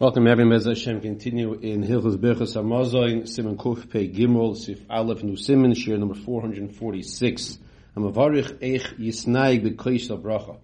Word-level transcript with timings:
Welcome, 0.00 0.24
Rabbi 0.24 0.44
Mez 0.44 0.64
Hashem. 0.64 1.02
Continue 1.02 1.52
in 1.60 1.82
Hilchus 1.82 2.16
Berchus 2.16 2.56
Amazoin, 2.56 3.26
Simon 3.26 3.58
Kuf 3.58 3.90
Pei 3.90 4.08
Gimel, 4.08 4.56
Sif 4.56 4.80
Aleph 4.88 5.22
Nu 5.22 5.36
Simon, 5.36 5.74
share 5.74 5.98
number 5.98 6.14
446. 6.14 7.58
Amavarich 7.94 8.50
Eich 8.62 8.98
Yisnaig 8.98 9.62
B'Koish 9.62 10.08
Bracha. 10.22 10.56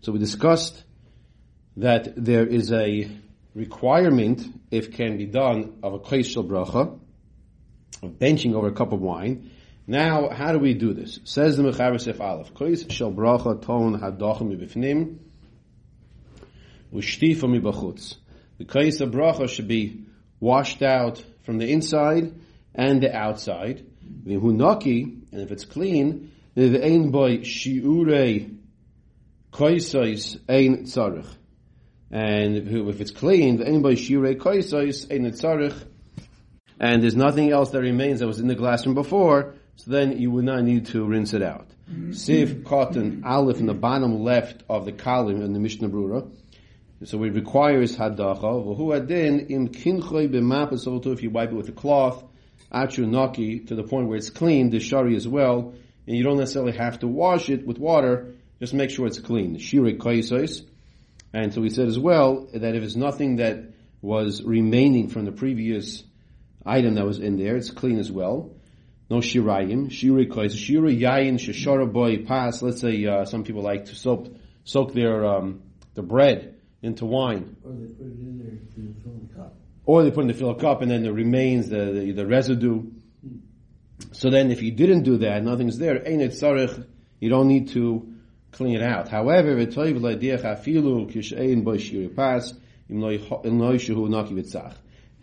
So 0.00 0.12
we 0.12 0.18
discussed 0.18 0.84
that 1.76 2.14
there 2.16 2.46
is 2.46 2.72
a 2.72 3.10
requirement, 3.54 4.46
if 4.70 4.94
can 4.94 5.18
be 5.18 5.26
done, 5.26 5.80
of 5.82 5.92
a 5.92 5.98
Koish 5.98 6.34
Bracha, 6.42 6.98
of 8.02 8.10
benching 8.12 8.54
over 8.54 8.68
a 8.68 8.72
cup 8.72 8.92
of 8.92 9.02
wine. 9.02 9.50
Now, 9.86 10.30
how 10.30 10.52
do 10.52 10.58
we 10.58 10.72
do 10.72 10.94
this? 10.94 11.20
Says 11.24 11.58
the 11.58 11.62
Mechaber 11.62 12.00
Sif 12.00 12.22
Aleph, 12.22 12.54
Koish 12.54 12.86
Bracha 12.86 13.60
Ton 13.60 14.00
Hadachim 14.00 14.56
Mibifnim, 14.56 15.18
Ushtifa 16.90 17.42
Mibachutz. 17.42 18.16
The 18.58 18.64
kais 18.64 19.00
of 19.00 19.10
bracha 19.12 19.48
should 19.48 19.68
be 19.68 20.04
washed 20.40 20.82
out 20.82 21.24
from 21.44 21.58
the 21.58 21.70
inside 21.72 22.34
and 22.74 23.02
the 23.02 23.14
outside. 23.14 23.86
The 24.24 24.36
hunaki, 24.36 25.32
and 25.32 25.40
if 25.40 25.52
it's 25.52 25.64
clean, 25.64 26.32
the 26.54 26.84
ein 26.84 27.10
boy 27.10 27.38
shiure 27.38 28.56
kaisais 29.52 30.40
ein 30.48 30.84
tzarich. 30.84 31.28
And 32.10 32.56
if 32.56 33.00
it's 33.00 33.10
clean, 33.10 33.58
the 33.58 33.66
ein 33.66 33.80
boy 33.80 33.94
shiure 33.94 34.34
kaisais 34.34 35.10
ein 35.10 35.30
tzarich. 35.30 35.84
And 36.80 37.02
there's 37.02 37.16
nothing 37.16 37.50
else 37.50 37.70
that 37.70 37.80
remains 37.80 38.20
that 38.20 38.26
was 38.26 38.40
in 38.40 38.48
the 38.48 38.54
glass 38.54 38.84
from 38.84 38.94
before, 38.94 39.54
so 39.76 39.90
then 39.90 40.18
you 40.18 40.30
would 40.30 40.44
not 40.44 40.62
need 40.62 40.86
to 40.86 41.04
rinse 41.04 41.32
it 41.32 41.42
out. 41.42 41.66
Siv 41.88 42.64
cotton 42.64 43.22
aleph 43.24 43.58
in 43.58 43.66
the 43.66 43.74
bottom 43.74 44.22
left 44.22 44.62
of 44.68 44.84
the 44.84 44.92
column 44.92 45.42
in 45.42 45.52
the 45.52 45.60
Mishnah 45.60 45.88
Brura. 45.88 46.28
So 47.04 47.22
it 47.22 47.30
requires 47.34 47.96
hadacha. 47.96 48.40
V'hu 48.42 48.96
adin 48.96 49.46
im 49.50 49.68
kinchoy 49.68 50.28
b'mapes 50.28 51.12
if 51.12 51.22
you 51.22 51.30
wipe 51.30 51.50
it 51.50 51.54
with 51.54 51.68
a 51.68 51.72
cloth, 51.72 52.24
achu 52.72 53.08
naki 53.08 53.60
to 53.60 53.76
the 53.76 53.84
point 53.84 54.08
where 54.08 54.16
it's 54.16 54.30
clean, 54.30 54.70
the 54.70 54.80
shari 54.80 55.14
as 55.14 55.28
well, 55.28 55.74
and 56.06 56.16
you 56.16 56.24
don't 56.24 56.38
necessarily 56.38 56.72
have 56.72 56.98
to 56.98 57.06
wash 57.06 57.50
it 57.50 57.64
with 57.64 57.78
water. 57.78 58.34
Just 58.58 58.74
make 58.74 58.90
sure 58.90 59.06
it's 59.06 59.20
clean. 59.20 59.58
Shire 59.58 59.92
kaisos. 59.92 60.66
And 61.32 61.54
so 61.54 61.60
we 61.60 61.70
said 61.70 61.86
as 61.86 61.98
well 61.98 62.48
that 62.52 62.74
if 62.74 62.82
it's 62.82 62.96
nothing 62.96 63.36
that 63.36 63.74
was 64.02 64.42
remaining 64.42 65.08
from 65.08 65.24
the 65.24 65.32
previous 65.32 66.02
item 66.66 66.94
that 66.94 67.06
was 67.06 67.20
in 67.20 67.36
there, 67.36 67.56
it's 67.56 67.70
clean 67.70 67.98
as 68.00 68.10
well. 68.10 68.50
No 69.08 69.18
shirayim, 69.18 69.92
shire 69.92 70.24
kaisos, 70.24 70.58
shire 70.58 70.82
yayin 70.82 71.34
sheshara 71.34 71.90
boy 71.90 72.24
pas. 72.24 72.60
Let's 72.60 72.80
say 72.80 73.06
uh, 73.06 73.24
some 73.24 73.44
people 73.44 73.62
like 73.62 73.84
to 73.84 73.94
soak 73.94 74.34
soak 74.64 74.92
their 74.94 75.24
um, 75.24 75.62
the 75.94 76.02
bread 76.02 76.57
into 76.82 77.04
wine. 77.04 77.56
Or 77.64 77.72
they 77.72 77.86
put 77.86 78.06
it 78.06 78.20
in 78.20 78.38
there 78.38 78.58
to 78.74 78.94
fill 79.02 79.18
the 79.26 79.34
cup. 79.34 79.54
Or 79.84 80.02
they 80.02 80.10
put 80.10 80.22
in 80.22 80.28
the 80.28 80.34
fill 80.34 80.50
a 80.50 80.54
cup 80.54 80.82
and 80.82 80.90
then 80.90 81.02
the 81.02 81.12
remains, 81.12 81.68
the, 81.68 81.92
the, 81.92 82.12
the 82.12 82.26
residue. 82.26 82.84
So 84.12 84.30
then 84.30 84.50
if 84.50 84.62
you 84.62 84.70
didn't 84.70 85.02
do 85.02 85.18
that, 85.18 85.42
nothing's 85.42 85.76
there, 85.78 86.02
ain't 86.06 86.22
it 86.22 86.32
you 87.20 87.30
don't 87.30 87.48
need 87.48 87.70
to 87.70 88.14
clean 88.52 88.76
it 88.76 88.82
out. 88.82 89.08
However, 89.08 89.58
he 89.58 89.66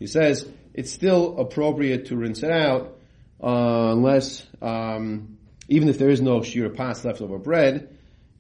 says 0.08 0.50
it's 0.74 0.92
still 0.92 1.40
appropriate 1.40 2.08
to 2.08 2.18
rinse 2.18 2.44
it 2.44 2.52
out 2.52 2.98
uh, 3.42 3.94
unless, 3.94 4.46
um, 4.62 5.38
even 5.68 5.90
if 5.90 5.98
there 5.98 6.10
is 6.10 6.22
no 6.22 6.44
shir 6.44 6.70
pas 6.70 7.04
left 7.06 7.22
over 7.22 7.38
bread, 7.38 7.95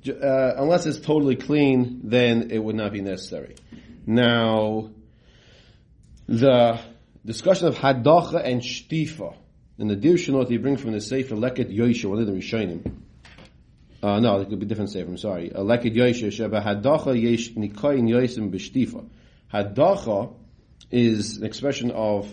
uh, 0.09 0.55
unless 0.57 0.85
it's 0.85 0.99
totally 0.99 1.35
clean, 1.35 2.01
then 2.03 2.51
it 2.51 2.59
would 2.59 2.75
not 2.75 2.91
be 2.91 3.01
necessary. 3.01 3.55
Now, 4.05 4.91
the 6.27 6.79
discussion 7.25 7.67
of 7.67 7.75
hadacha 7.75 8.45
and 8.45 8.61
shtifa, 8.61 9.35
and 9.77 9.89
the 9.89 9.95
dir 9.95 10.13
shanot 10.13 10.49
you 10.49 10.59
bring 10.59 10.77
from 10.77 10.91
the 10.91 11.01
Sefer 11.01 11.35
Leket 11.35 11.75
Yosha, 11.75 12.09
one 12.09 12.19
of 12.19 12.27
the 12.27 12.33
Rishonim. 12.33 13.01
Uh, 14.01 14.19
no, 14.19 14.39
it 14.39 14.49
could 14.49 14.59
be 14.59 14.65
different 14.65 14.91
Sefer, 14.91 15.09
I'm 15.09 15.17
sorry. 15.17 15.51
Uh, 15.51 15.61
Leket 15.61 15.95
Yosha, 15.95 16.31
sheba 16.31 16.61
hadacha 16.61 17.19
yesh 17.19 17.51
nikoyin 17.51 18.07
yosim 18.09 18.51
b'shtifa. 18.51 19.07
Hadacha 19.53 20.33
is 20.91 21.37
an 21.37 21.45
expression 21.45 21.91
of, 21.91 22.31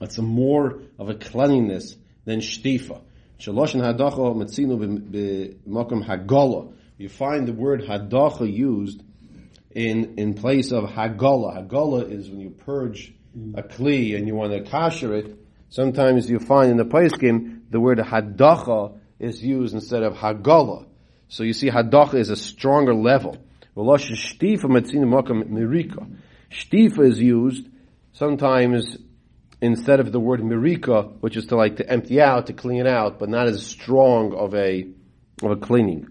it's 0.00 0.18
a 0.18 0.22
more 0.22 0.80
of 0.98 1.08
a 1.08 1.14
cleanliness 1.14 1.96
than 2.24 2.40
shtifa. 2.40 3.00
Shaloshin 3.38 3.80
hadacha 3.80 4.34
b'makom 5.64 6.04
hagala. 6.04 6.72
You 6.96 7.08
find 7.08 7.46
the 7.46 7.52
word 7.52 7.82
hadacha 7.82 8.52
used 8.52 9.02
in 9.70 10.14
in 10.18 10.34
place 10.34 10.72
of 10.72 10.84
hagala. 10.84 11.56
Hagala 11.56 12.10
is 12.10 12.28
when 12.28 12.40
you 12.40 12.50
purge 12.50 13.14
a 13.54 13.62
kli 13.62 14.16
and 14.16 14.26
you 14.26 14.34
want 14.34 14.52
to 14.52 14.68
kasher 14.68 15.16
it. 15.16 15.38
Sometimes 15.68 16.28
you 16.28 16.40
find 16.40 16.72
in 16.72 16.76
the 16.78 16.84
Paiskim 16.84 17.60
the 17.70 17.78
word 17.78 17.98
hadacha 17.98 18.98
is 19.20 19.40
used 19.44 19.72
instead 19.72 20.02
of 20.02 20.14
hagala. 20.14 20.86
So 21.28 21.44
you 21.44 21.52
see 21.52 21.70
hadacha 21.70 22.14
is 22.14 22.30
a 22.30 22.36
stronger 22.36 22.94
level. 22.94 23.36
Shtifa 23.76 24.68
is 27.06 27.20
used 27.20 27.68
sometimes 28.12 28.98
instead 29.60 30.00
of 30.00 30.12
the 30.12 30.20
word 30.20 30.40
mirika, 30.40 31.12
which 31.20 31.36
is 31.36 31.46
to 31.46 31.56
like 31.56 31.76
to 31.76 31.88
empty 31.88 32.20
out, 32.20 32.46
to 32.46 32.52
clean 32.52 32.86
out, 32.86 33.18
but 33.18 33.28
not 33.28 33.46
as 33.46 33.64
strong 33.66 34.34
of 34.34 34.54
a 34.54 34.86
of 35.42 35.50
a 35.50 35.56
cleaning. 35.56 36.06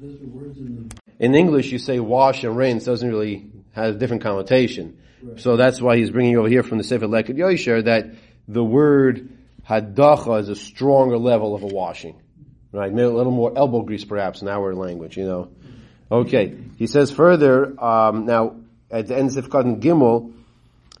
In, 0.00 0.90
in, 1.18 1.34
English, 1.34 1.70
you 1.72 1.78
say 1.78 2.00
wash 2.00 2.44
and 2.44 2.56
rinse 2.56 2.84
doesn't 2.84 3.08
really 3.08 3.50
have 3.72 3.94
a 3.94 3.98
different 3.98 4.22
connotation. 4.22 4.98
Right. 5.22 5.40
So 5.40 5.56
that's 5.56 5.80
why 5.80 5.96
he's 5.96 6.10
bringing 6.10 6.36
over 6.36 6.48
here 6.48 6.62
from 6.62 6.78
the 6.78 6.84
Sefer 6.84 7.06
Leket 7.06 7.36
Yosher 7.36 7.84
that 7.84 8.06
the 8.48 8.64
word 8.64 9.30
hadacha 9.68 10.40
is 10.40 10.48
a 10.48 10.56
stronger 10.56 11.16
level 11.16 11.54
of 11.54 11.62
a 11.62 11.66
washing. 11.66 12.20
Right? 12.72 12.92
A 12.92 12.94
little 12.94 13.32
more 13.32 13.56
elbow 13.56 13.82
grease 13.82 14.04
perhaps 14.04 14.42
in 14.42 14.48
our 14.48 14.74
language, 14.74 15.16
you 15.16 15.24
know. 15.24 15.50
Okay. 16.10 16.56
He 16.76 16.86
says 16.86 17.10
further, 17.10 17.82
um, 17.82 18.26
now, 18.26 18.56
at 18.90 19.06
the 19.06 19.16
end 19.16 19.36
of 19.36 19.44
Sifkat 19.44 19.80
Gimel, 19.80 20.32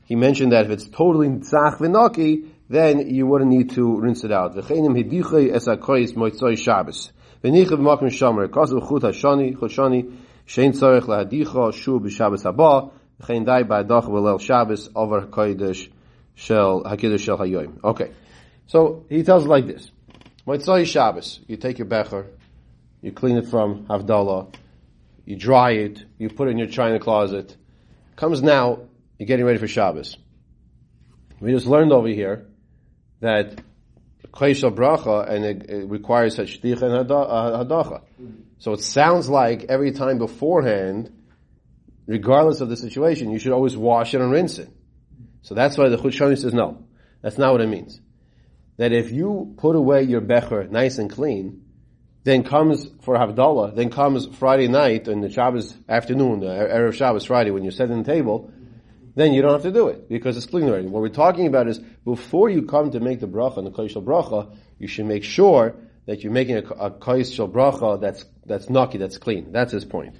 he 0.04 0.16
mentioned 0.16 0.52
that 0.52 0.66
if 0.66 0.70
it's 0.70 0.88
totally 0.88 1.28
tzach 1.28 1.78
v'naki, 1.78 2.48
then 2.68 3.08
you 3.14 3.26
wouldn't 3.26 3.50
need 3.50 3.70
to 3.70 4.00
rinse 4.00 4.24
it 4.24 4.32
out. 4.32 4.54
V'cheinim 4.54 4.94
hidichei 5.02 5.54
es 5.54 5.66
hakoyis 5.66 6.12
moitzoi 6.14 6.58
Shabbos. 6.58 7.12
V'nicha 7.42 7.70
v'makim 7.70 8.10
shomer, 8.10 8.48
kosav 8.48 8.86
chut 8.88 9.02
hashani, 9.02 9.58
chut 9.58 9.70
shein 10.46 10.72
tzorech 10.72 11.02
lahadicha, 11.02 11.72
shu 11.72 12.00
b'Shabbos 12.00 12.44
haba, 12.44 12.92
v'chein 13.20 13.46
dai 13.46 13.62
ba'adach 13.62 14.04
v'lel 14.04 14.40
Shabbos, 14.40 14.90
over 14.94 15.22
shel, 16.34 16.82
shel 16.84 17.38
hayoim. 17.38 17.82
Okay. 17.82 18.10
So, 18.66 19.04
he 19.08 19.22
tells 19.22 19.44
it 19.44 19.48
like 19.48 19.66
this. 19.66 19.90
Moitzoi 20.46 20.84
Shabbos, 20.84 21.40
you 21.46 21.56
take 21.56 21.78
your 21.78 21.86
becher, 21.86 22.26
you 23.00 23.12
clean 23.12 23.38
it 23.38 23.48
from 23.48 23.86
Havdalah, 23.86 24.54
you 25.24 25.36
dry 25.36 25.72
it, 25.72 26.04
you 26.18 26.28
put 26.28 26.48
it 26.48 26.52
in 26.52 26.58
your 26.58 26.66
china 26.66 26.98
closet. 26.98 27.56
Comes 28.16 28.42
now 28.42 28.80
you're 29.18 29.26
getting 29.26 29.44
ready 29.44 29.58
for 29.58 29.68
Shabbos. 29.68 30.16
We 31.40 31.52
just 31.52 31.66
learned 31.66 31.92
over 31.92 32.08
here 32.08 32.46
that 33.20 33.60
Kaisha 34.32 34.74
bracha 34.74 35.28
and 35.28 35.44
it, 35.44 35.70
it 35.70 35.88
requires 35.88 36.34
such 36.34 36.58
and 36.62 36.74
uh, 36.74 37.64
hadacha. 37.64 38.02
So 38.58 38.72
it 38.72 38.80
sounds 38.80 39.28
like 39.28 39.64
every 39.68 39.92
time 39.92 40.18
beforehand, 40.18 41.12
regardless 42.06 42.60
of 42.60 42.68
the 42.68 42.76
situation, 42.76 43.30
you 43.30 43.38
should 43.38 43.52
always 43.52 43.76
wash 43.76 44.14
it 44.14 44.20
and 44.20 44.32
rinse 44.32 44.58
it. 44.58 44.70
So 45.42 45.54
that's 45.54 45.76
why 45.76 45.88
the 45.88 45.98
Chut 46.10 46.38
says 46.38 46.54
no. 46.54 46.84
That's 47.22 47.38
not 47.38 47.52
what 47.52 47.60
it 47.60 47.68
means. 47.68 48.00
That 48.76 48.92
if 48.92 49.12
you 49.12 49.54
put 49.56 49.76
away 49.76 50.02
your 50.02 50.20
becher 50.20 50.64
nice 50.64 50.98
and 50.98 51.10
clean, 51.10 51.62
then 52.24 52.42
comes 52.42 52.88
for 53.02 53.16
Havdalah, 53.16 53.76
then 53.76 53.90
comes 53.90 54.26
Friday 54.36 54.66
night 54.66 55.06
and 55.08 55.22
the 55.22 55.30
Shabbos 55.30 55.74
afternoon, 55.88 56.40
the 56.40 56.46
Erev 56.46 56.94
Shabbos 56.94 57.26
Friday, 57.26 57.50
when 57.50 57.62
you're 57.62 57.72
setting 57.72 58.02
the 58.02 58.10
table, 58.10 58.50
then 59.14 59.32
you 59.32 59.42
don't 59.42 59.52
have 59.52 59.62
to 59.62 59.72
do 59.72 59.88
it 59.88 60.08
because 60.08 60.36
it's 60.36 60.46
clean 60.46 60.68
already. 60.68 60.88
What 60.88 61.02
we're 61.02 61.08
talking 61.08 61.46
about 61.46 61.68
is 61.68 61.78
before 62.04 62.50
you 62.50 62.62
come 62.62 62.90
to 62.92 63.00
make 63.00 63.20
the 63.20 63.28
bracha 63.28 63.58
and 63.58 63.66
the 63.66 63.70
koishal 63.70 64.04
bracha, 64.04 64.56
you 64.78 64.88
should 64.88 65.06
make 65.06 65.24
sure 65.24 65.76
that 66.06 66.22
you're 66.22 66.32
making 66.32 66.56
a, 66.56 66.60
a 66.60 66.90
koishal 66.90 67.50
bracha 67.50 68.00
that's 68.00 68.24
that's 68.46 68.68
naki, 68.68 68.98
that's 68.98 69.18
clean. 69.18 69.52
That's 69.52 69.72
his 69.72 69.84
point. 69.84 70.16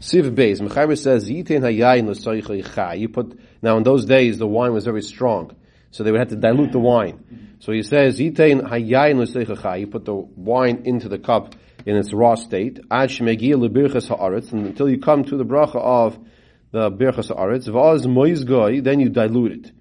Siv 0.00 0.34
Beis, 0.34 0.60
Mechaber 0.60 0.98
says, 0.98 1.28
hayayin 1.28 2.98
You 2.98 3.08
put, 3.08 3.38
now 3.62 3.78
in 3.78 3.82
those 3.82 4.04
days 4.04 4.38
the 4.38 4.46
wine 4.46 4.74
was 4.74 4.84
very 4.84 5.02
strong, 5.02 5.56
so 5.90 6.04
they 6.04 6.12
would 6.12 6.20
have 6.20 6.28
to 6.28 6.36
dilute 6.36 6.72
the 6.72 6.78
wine. 6.78 7.56
So 7.60 7.72
he 7.72 7.82
says, 7.82 8.20
hayayin 8.20 9.80
You 9.80 9.86
put 9.86 10.04
the 10.04 10.14
wine 10.14 10.82
into 10.84 11.08
the 11.08 11.18
cup 11.18 11.54
in 11.86 11.96
its 11.96 12.12
raw 12.12 12.34
state, 12.34 12.80
Ad 12.90 13.10
ha'aretz, 13.10 14.52
until 14.52 14.88
you 14.90 14.98
come 14.98 15.24
to 15.24 15.36
the 15.36 15.44
bracha 15.44 15.76
of 15.76 16.18
the 16.76 16.90
Birchas 16.90 17.34
Aretz, 17.34 17.72
Vaz 17.72 18.06
Moizgoy, 18.06 18.84
then 18.84 19.00
you 19.00 19.08
dilute 19.08 19.52
it. 19.52 19.72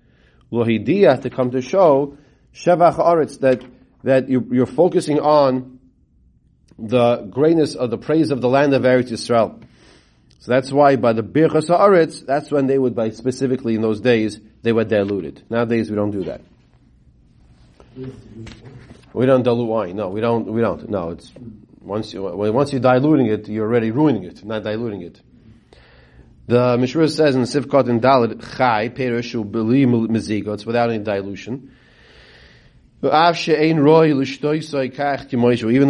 Lohidiyah 0.49 1.21
to 1.23 1.29
come 1.29 1.51
to 1.51 1.61
show 1.61 2.17
Shevach 2.53 2.95
Aretz 2.95 3.41
that, 3.41 3.61
that 4.03 4.29
you, 4.29 4.47
you're 4.51 4.65
focusing 4.65 5.19
on 5.19 5.79
the 6.79 7.17
greatness 7.17 7.75
of 7.75 7.89
the 7.89 7.97
praise 7.97 8.31
of 8.31 8.39
the 8.39 8.47
land 8.47 8.73
of 8.73 8.83
Eretz 8.83 9.11
Yisrael. 9.11 9.61
So 10.39 10.51
that's 10.51 10.71
why 10.71 10.95
by 10.95 11.11
the 11.11 11.23
birchas 11.23 11.67
haaretz, 11.67 12.25
that's 12.25 12.49
when 12.49 12.67
they 12.67 12.77
would, 12.77 12.95
by 12.95 13.09
specifically 13.09 13.75
in 13.75 13.81
those 13.81 13.99
days, 13.99 14.39
they 14.61 14.71
were 14.71 14.85
diluted. 14.85 15.43
Nowadays 15.49 15.89
we 15.89 15.97
don't 15.97 16.11
do 16.11 16.23
that. 16.25 16.41
We 19.13 19.25
don't 19.25 19.43
dilute 19.43 19.67
wine. 19.67 19.95
No, 19.95 20.09
we 20.09 20.21
don't. 20.21 20.45
We 20.45 20.61
don't. 20.61 20.87
No, 20.89 21.09
it's 21.09 21.31
once 21.81 22.13
you 22.13 22.21
once 22.23 22.71
you're 22.71 22.81
diluting 22.81 23.27
it, 23.27 23.49
you're 23.49 23.65
already 23.65 23.91
ruining 23.91 24.23
it, 24.23 24.45
not 24.45 24.63
diluting 24.63 25.01
it. 25.01 25.19
The 26.47 26.77
Mishra 26.77 27.09
says 27.09 27.33
in 27.33 27.41
the 27.41 27.47
Sivkot 27.47 27.89
in 27.89 27.99
Dalit 27.99 28.55
Chai 28.55 28.89
Perishu 28.89 29.43
Beli 29.49 29.87
Mizigo. 29.87 30.53
It's 30.53 30.63
without 30.65 30.91
any 30.91 31.03
dilution. 31.03 31.71
Even 33.03 33.11
though 33.11 33.31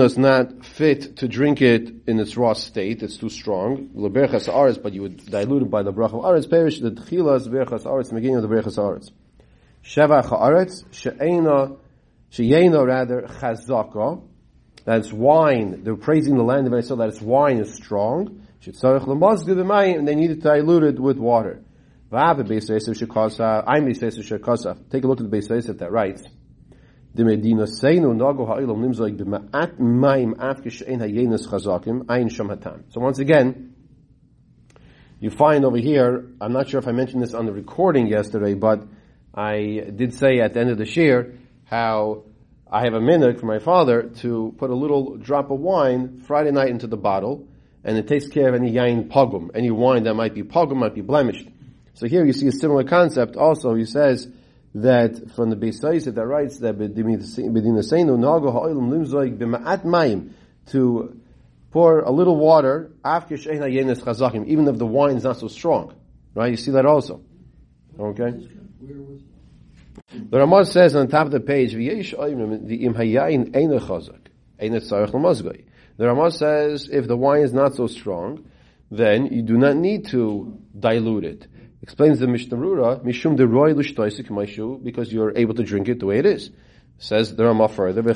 it's 0.05 0.17
not 0.17 0.65
fit 0.65 1.17
to 1.17 1.27
drink 1.27 1.61
it 1.61 1.93
in 2.07 2.19
its 2.19 2.35
raw 2.37 2.53
state, 2.53 3.03
it's 3.03 3.17
too 3.17 3.29
strong. 3.29 3.89
But 3.93 4.93
you 4.93 5.01
would 5.01 5.25
dilute 5.25 5.63
it 5.63 5.69
by 5.69 5.83
the 5.83 5.91
brach 5.91 6.13
of 6.13 6.21
aretz. 6.21 6.49
Perish 6.49 6.79
the 6.79 6.91
tchilas 6.91 7.47
berchas 7.47 7.83
aretz, 7.83 8.07
the 8.09 8.15
beginning 8.15 8.37
of 8.37 8.41
the 8.41 8.49
berchas 8.49 8.77
aretz. 8.77 9.11
Sheva 9.83 10.23
haaretz 10.25 10.85
she'ena 10.91 11.75
sheyena 12.31 12.85
rather 12.85 13.23
chazaka. 13.23 14.21
That's 14.85 15.11
wine. 15.11 15.83
They're 15.83 15.95
praising 15.95 16.37
the 16.37 16.43
land 16.43 16.67
of 16.67 16.73
Israel 16.73 16.99
that 16.99 17.09
its 17.09 17.21
wine 17.21 17.59
is 17.59 17.75
strong. 17.75 18.44
Shetzarech 18.65 19.05
lemazgu 19.05 19.55
b'mayim, 19.55 19.99
and 19.99 20.07
they 20.07 20.15
need 20.15 20.29
to 20.29 20.35
dilute 20.35 20.83
it 20.83 20.99
with 20.99 21.17
water. 21.17 21.61
Take 22.11 22.21
a 22.21 22.27
look 22.27 22.39
at 25.19 25.29
the 25.29 25.37
beis 25.37 25.77
that 25.77 25.91
writes. 25.91 26.23
So 32.89 33.01
once 33.01 33.19
again, 33.19 33.75
you 35.19 35.29
find 35.29 35.65
over 35.65 35.77
here, 35.77 36.27
I'm 36.41 36.53
not 36.53 36.69
sure 36.69 36.79
if 36.79 36.87
I 36.87 36.91
mentioned 36.91 37.23
this 37.23 37.33
on 37.33 37.45
the 37.45 37.53
recording 37.53 38.07
yesterday, 38.07 38.53
but 38.53 38.83
I 39.33 39.91
did 39.95 40.13
say 40.13 40.39
at 40.39 40.53
the 40.53 40.59
end 40.59 40.71
of 40.71 40.77
the 40.77 40.85
shir 40.85 41.33
how 41.65 42.23
I 42.69 42.83
have 42.83 42.93
a 42.93 43.01
minute 43.01 43.39
for 43.39 43.45
my 43.45 43.59
father 43.59 44.03
to 44.21 44.53
put 44.57 44.69
a 44.69 44.75
little 44.75 45.17
drop 45.17 45.51
of 45.51 45.59
wine 45.59 46.21
Friday 46.27 46.51
night 46.51 46.69
into 46.69 46.87
the 46.87 46.97
bottle, 46.97 47.47
and 47.85 47.97
it 47.97 48.09
takes 48.09 48.27
care 48.27 48.49
of 48.49 48.55
any 48.55 48.73
yain 48.73 49.07
pogum, 49.07 49.51
any 49.55 49.71
wine 49.71 50.03
that 50.03 50.15
might 50.15 50.33
be 50.33 50.43
pogum, 50.43 50.75
might 50.75 50.95
be 50.95 51.01
blemished. 51.01 51.47
So 51.93 52.07
here 52.07 52.25
you 52.25 52.33
see 52.33 52.47
a 52.47 52.51
similar 52.51 52.83
concept 52.83 53.37
also. 53.37 53.73
He 53.75 53.85
says, 53.85 54.27
that 54.75 55.31
from 55.31 55.49
the 55.49 55.55
Beisayis 55.55 56.13
that 56.13 56.25
writes 56.25 56.59
that 56.59 56.77
Bedina 56.77 57.23
Seinu 57.23 58.17
Nago 58.19 58.51
Ha'ilim 58.51 58.89
Limzoig 58.89 59.37
B'ma'at 59.37 59.83
Mayim 59.85 60.31
to 60.67 61.17
pour 61.71 62.01
a 62.01 62.11
little 62.11 62.35
water 62.35 62.91
after 63.03 63.37
Sheina 63.37 63.71
Yenes 63.73 64.01
Chazakim, 64.01 64.45
even 64.47 64.67
if 64.67 64.77
the 64.77 64.85
wine 64.85 65.15
is 65.15 65.23
not 65.23 65.37
so 65.39 65.47
strong. 65.47 65.95
Right? 66.33 66.51
You 66.51 66.57
see 66.57 66.71
that 66.71 66.85
also. 66.85 67.21
Okay? 67.97 68.49
The 70.13 70.39
Ramah 70.39 70.65
says 70.65 70.93
on 70.93 71.07
top 71.07 71.27
of 71.27 71.31
the 71.31 71.39
page, 71.39 71.71
the 71.71 71.79
Ramah 75.97 76.31
says 76.31 76.89
if 76.91 77.07
the 77.07 77.15
wine 77.15 77.41
is 77.41 77.53
not 77.53 77.75
so 77.75 77.87
strong, 77.87 78.45
then 78.91 79.27
you 79.27 79.41
do 79.41 79.57
not 79.57 79.75
need 79.75 80.07
to 80.07 80.59
dilute 80.77 81.23
it. 81.23 81.47
Explains 81.81 82.19
the 82.19 82.27
Mishnah 82.27 82.57
Brura, 82.57 83.01
Mishum 83.03 83.37
de 83.37 83.47
Roy 83.47 83.73
Lushtoisik 83.73 84.29
Maishu, 84.29 84.83
because 84.83 85.13
you're 85.13 85.37
able 85.37 85.53
to 85.53 85.63
drink 85.63 85.87
it 85.87 85.99
the 85.99 86.05
way 86.05 86.19
it 86.19 86.25
is. 86.25 86.49
Says 86.97 87.33
the 87.35 87.45
Ramah 87.45 87.69
further, 87.69 88.01
and 88.01 88.09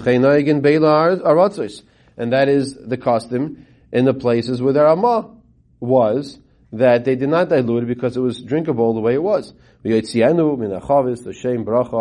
that 2.34 2.50
is 2.50 2.76
the 2.76 2.98
custom 2.98 3.66
in 3.92 4.06
the 4.06 4.14
places 4.14 4.62
where 4.62 4.74
the 4.74 4.84
Ramah 4.84 5.36
was, 5.80 6.38
that 6.72 7.04
they 7.06 7.16
did 7.16 7.30
not 7.30 7.50
dilute 7.50 7.84
it 7.84 7.88
because 7.88 8.18
it 8.18 8.20
was 8.20 8.40
drinkable 8.42 8.94
the 8.94 9.02
way 9.02 9.16
it 9.16 9.24
was. 9.24 9.54
The 9.84 9.94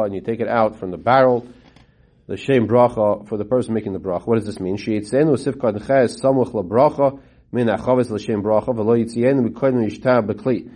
and 0.04 0.14
you 0.14 0.20
take 0.20 0.40
it 0.40 0.48
out 0.48 0.78
from 0.78 0.90
the 0.90 0.98
barrel, 0.98 1.46
the 2.28 2.36
shem 2.36 2.68
bracha 2.68 3.26
for 3.26 3.36
the 3.36 3.44
person 3.44 3.74
making 3.74 3.94
the 3.94 3.98
bracha. 3.98 4.26
What 4.26 4.36
does 4.36 4.46
this 4.46 4.60
mean? 4.60 4.76
Sheyitzenu 4.76 5.36
sifkat 5.36 5.84
ches 5.86 6.20
samuch 6.20 7.20
min 7.50 7.66
achavis 7.66 8.08
bracha 8.10 8.74
yishtab 9.90 10.30
bekli. 10.30 10.70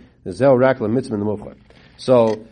So 1.97 2.45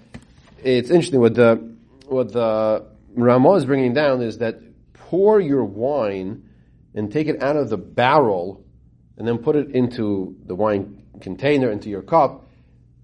it's 0.63 0.89
interesting 0.89 1.19
what 1.19 1.33
the 1.33 1.75
what 2.06 2.31
the 2.33 2.86
Ramah 3.15 3.53
is 3.53 3.65
bringing 3.65 3.94
down 3.94 4.21
is 4.21 4.38
that 4.38 4.59
pour 4.94 5.39
your 5.39 5.63
wine 5.63 6.44
and 6.94 7.12
take 7.12 7.27
it 7.27 7.42
out 7.42 7.56
of 7.56 7.69
the 7.69 7.77
barrel 7.77 8.63
and 9.18 9.27
then 9.27 9.38
put 9.38 9.56
it 9.56 9.71
into 9.71 10.36
the 10.45 10.53
wine 10.53 11.03
container 11.21 11.71
into 11.71 11.89
your 11.89 12.01
cup 12.01 12.48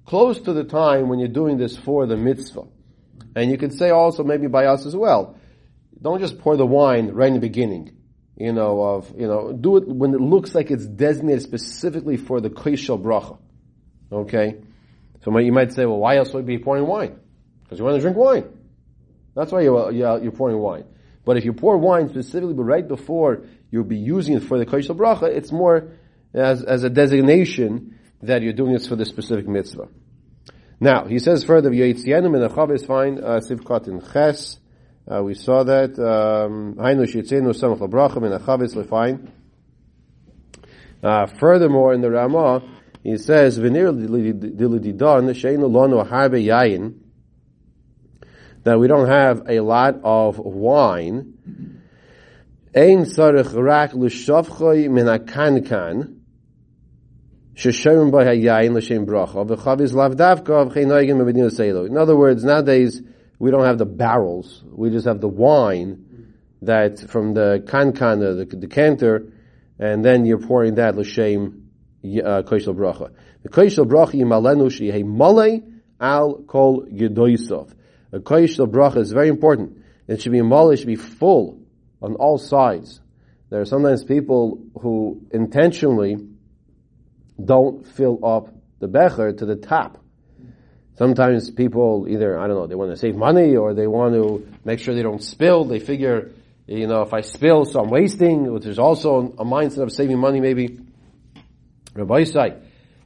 close 0.06 0.40
to 0.42 0.54
the 0.54 0.64
time 0.64 1.08
when 1.08 1.18
you're 1.20 1.28
doing 1.28 1.58
this 1.58 1.78
for 1.78 2.06
the 2.06 2.18
mitzvah. 2.18 2.64
And 3.36 3.50
you 3.50 3.58
could 3.58 3.74
say 3.74 3.90
also 3.90 4.24
maybe 4.24 4.48
by 4.48 4.66
us 4.66 4.86
as 4.86 4.96
well. 4.96 5.37
Don't 6.02 6.20
just 6.20 6.40
pour 6.40 6.58
the 6.58 6.66
wine 6.66 7.10
right 7.10 7.28
in 7.28 7.34
the 7.34 7.40
beginning. 7.40 7.98
You 8.36 8.54
know, 8.54 8.82
of, 8.82 9.12
you 9.18 9.28
know, 9.28 9.52
do 9.52 9.78
it 9.78 9.88
when 9.88 10.14
it 10.14 10.22
looks 10.22 10.54
like 10.54 10.70
it's 10.70 10.86
designated 10.86 11.42
specifically 11.42 12.18
for 12.18 12.40
the 12.40 12.52
Koishel 12.52 13.02
bracha. 13.02 13.40
Okay? 14.12 14.62
So 15.24 15.38
you 15.40 15.52
might 15.52 15.74
say, 15.74 15.86
well, 15.86 15.98
why 15.98 16.18
else 16.18 16.32
would 16.34 16.48
you 16.48 16.58
be 16.58 16.64
pouring 16.64 16.86
wine? 16.86 17.20
Because 17.64 17.80
you 17.80 17.86
want 17.86 17.96
to 17.96 18.02
drink 18.02 18.16
wine. 18.16 18.46
That's 19.36 19.52
why 19.52 19.62
you're, 19.62 19.92
you're 19.92 20.32
pouring 20.32 20.60
wine. 20.60 20.86
But 21.26 21.38
if 21.38 21.46
you 21.46 21.54
pour 21.54 21.78
wine 21.78 22.10
specifically, 22.10 22.54
but 22.54 22.64
right 22.64 22.88
before 22.88 23.44
you'll 23.70 23.84
be 23.84 23.98
using 23.98 24.36
it 24.36 24.44
for 24.44 24.58
the 24.58 24.66
Kodesh 24.66 24.88
Bracha, 24.96 25.24
it's 25.24 25.52
more 25.52 25.92
as, 26.34 26.64
as 26.64 26.84
a 26.84 26.90
designation 26.90 28.00
that 28.22 28.42
you're 28.42 28.54
doing 28.54 28.74
this 28.74 28.88
for 28.88 28.96
the 28.96 29.06
specific 29.06 29.48
mitzvah. 29.48 29.90
Now, 30.80 31.06
he 31.06 31.20
says 31.20 31.44
further, 31.44 31.72
Yaitzianim 31.72 32.36
in 32.36 32.42
the 32.42 32.50
Chav 32.50 32.74
is 32.74 32.86
fine, 32.86 33.18
uh, 33.18 33.42
Sivkat 33.42 33.88
in 33.88 34.02
Ches, 34.02 34.60
uh, 35.10 35.24
we 35.24 35.34
saw 35.34 35.64
that, 35.64 35.98
um, 36.00 36.76
Hainu 36.76 37.06
Shitzenu 37.06 37.54
Samach 37.54 37.80
LaBrachim 37.80 38.24
is. 38.64 38.76
Uh, 41.04 41.28
furthermore, 41.40 41.94
in 41.94 42.02
the 42.02 42.10
Ramah, 42.10 42.64
he 43.04 43.18
says, 43.18 43.58
"Venir 43.58 43.94
dilididon 43.94 45.30
sheinu 45.32 45.70
harbe 46.10 46.44
yayin." 46.44 46.96
That 48.64 48.80
we 48.80 48.88
don't 48.88 49.08
have 49.08 49.44
a 49.48 49.60
lot 49.62 50.00
of 50.04 50.40
wine. 50.40 51.36
Ein 52.76 53.06
sarich 53.06 53.54
rak 53.56 53.96
min. 53.96 54.10
In 57.60 57.70
other 61.98 62.16
words, 62.16 62.44
nowadays 62.44 63.02
we 63.40 63.52
don't 63.52 63.66
have 63.66 63.78
the 63.78 63.86
barrels. 63.86 64.64
We 64.66 64.90
just 64.90 65.06
have 65.06 65.22
the 65.22 65.28
wine 65.28 66.34
that 66.64 67.00
from 67.00 67.34
the 67.34 67.64
kankan, 67.66 68.20
the 68.20 68.46
decanter, 68.46 69.32
and 69.80 70.04
then 70.04 70.26
you're 70.26 70.40
pouring 70.40 70.76
that 70.76 70.96
l'shem 70.96 71.70
uh, 72.04 72.42
koishel 72.44 72.76
bracha. 72.76 73.12
The 73.44 73.50
koishel 73.50 73.86
bracha 73.86 74.14
yimalenu 74.14 74.68
sheyeh 74.68 75.04
malei 75.04 75.64
al 76.00 76.44
kol 76.48 76.86
gedoisov. 76.86 77.74
The 78.12 78.20
koishel 78.20 78.68
bracha 78.68 78.98
is 78.98 79.12
very 79.12 79.28
important. 79.28 79.84
It 80.08 80.22
should 80.22 80.32
be 80.32 80.40
malei, 80.40 80.78
should 80.78 80.88
be 80.88 80.96
full 80.96 81.60
on 82.02 82.16
all 82.16 82.38
sides. 82.38 83.02
There 83.50 83.62
are 83.62 83.66
sometimes 83.66 84.04
people 84.04 84.60
who 84.82 85.22
intentionally 85.32 86.18
don't 87.44 87.86
fill 87.86 88.26
up 88.26 88.54
the 88.80 88.88
becher 88.88 89.32
to 89.32 89.46
the 89.46 89.56
top. 89.56 90.04
Sometimes 90.98 91.52
people 91.52 92.08
either, 92.10 92.40
I 92.40 92.48
don't 92.48 92.56
know, 92.56 92.68
they 92.68 92.76
want 92.76 92.92
to 92.92 92.98
save 92.98 93.16
money 93.16 93.56
or 93.56 93.74
they 93.74 93.86
want 93.88 94.14
to 94.16 94.48
make 94.66 94.80
sure 94.80 94.96
they 94.96 95.04
don't 95.04 95.24
spill. 95.24 95.66
They 95.66 95.80
figure, 95.80 96.32
you 96.66 96.88
know, 96.88 97.04
if 97.04 97.14
I 97.14 97.22
spill, 97.22 97.66
so 97.66 97.82
I'm 97.82 97.90
wasting, 97.90 98.52
which 98.52 98.66
is 98.66 98.80
also 98.80 99.34
a 99.38 99.46
mindset 99.46 99.84
of 99.84 99.92
saving 99.92 100.18
money 100.18 100.42
maybe. 100.42 100.80
Rabbi 101.94 102.24
say, 102.24 102.56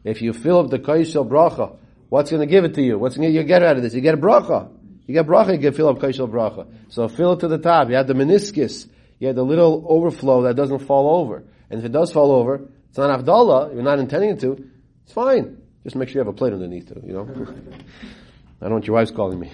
if 0.03 0.21
you 0.21 0.31
fill 0.31 0.59
up 0.59 0.69
the 0.69 0.79
kaishel 0.79 1.27
bracha, 1.27 1.75
what's 2.09 2.31
going 2.31 2.41
to 2.41 2.51
give 2.51 2.63
it 2.63 2.75
to 2.75 2.81
you? 2.81 2.97
What's 2.97 3.17
going 3.17 3.29
to 3.29 3.33
you 3.33 3.43
get 3.43 3.61
out 3.61 3.75
of 3.75 3.83
this? 3.83 3.93
You 3.93 4.01
get 4.01 4.13
a 4.13 4.17
bracha. 4.17 4.69
You 5.05 5.13
get 5.13 5.27
bracha, 5.27 5.51
you 5.51 5.57
get 5.57 5.75
fill 5.75 5.89
up 5.89 5.99
kaishel 5.99 6.29
bracha. 6.29 6.67
So 6.89 7.07
fill 7.09 7.33
it 7.33 7.41
to 7.41 7.49
the 7.49 7.57
top. 7.57 7.89
You 7.89 7.95
have 7.95 8.07
the 8.07 8.13
meniscus. 8.13 8.87
You 9.19 9.27
have 9.27 9.35
the 9.35 9.43
little 9.43 9.85
overflow 9.87 10.43
that 10.43 10.55
doesn't 10.55 10.79
fall 10.79 11.21
over. 11.21 11.43
And 11.69 11.79
if 11.79 11.85
it 11.85 11.91
does 11.91 12.11
fall 12.11 12.31
over, 12.31 12.67
it's 12.89 12.97
not 12.97 13.19
avdallah, 13.19 13.73
you're 13.73 13.83
not 13.83 13.99
intending 13.99 14.31
it 14.31 14.39
to, 14.41 14.69
it's 15.03 15.13
fine. 15.13 15.60
Just 15.83 15.95
make 15.95 16.09
sure 16.09 16.21
you 16.21 16.25
have 16.25 16.33
a 16.33 16.37
plate 16.37 16.53
underneath 16.53 16.91
it, 16.91 17.03
you 17.03 17.13
know? 17.13 17.23
I 18.61 18.65
don't 18.65 18.73
want 18.73 18.87
your 18.87 18.95
wife's 18.95 19.11
calling 19.11 19.39
me. 19.39 19.51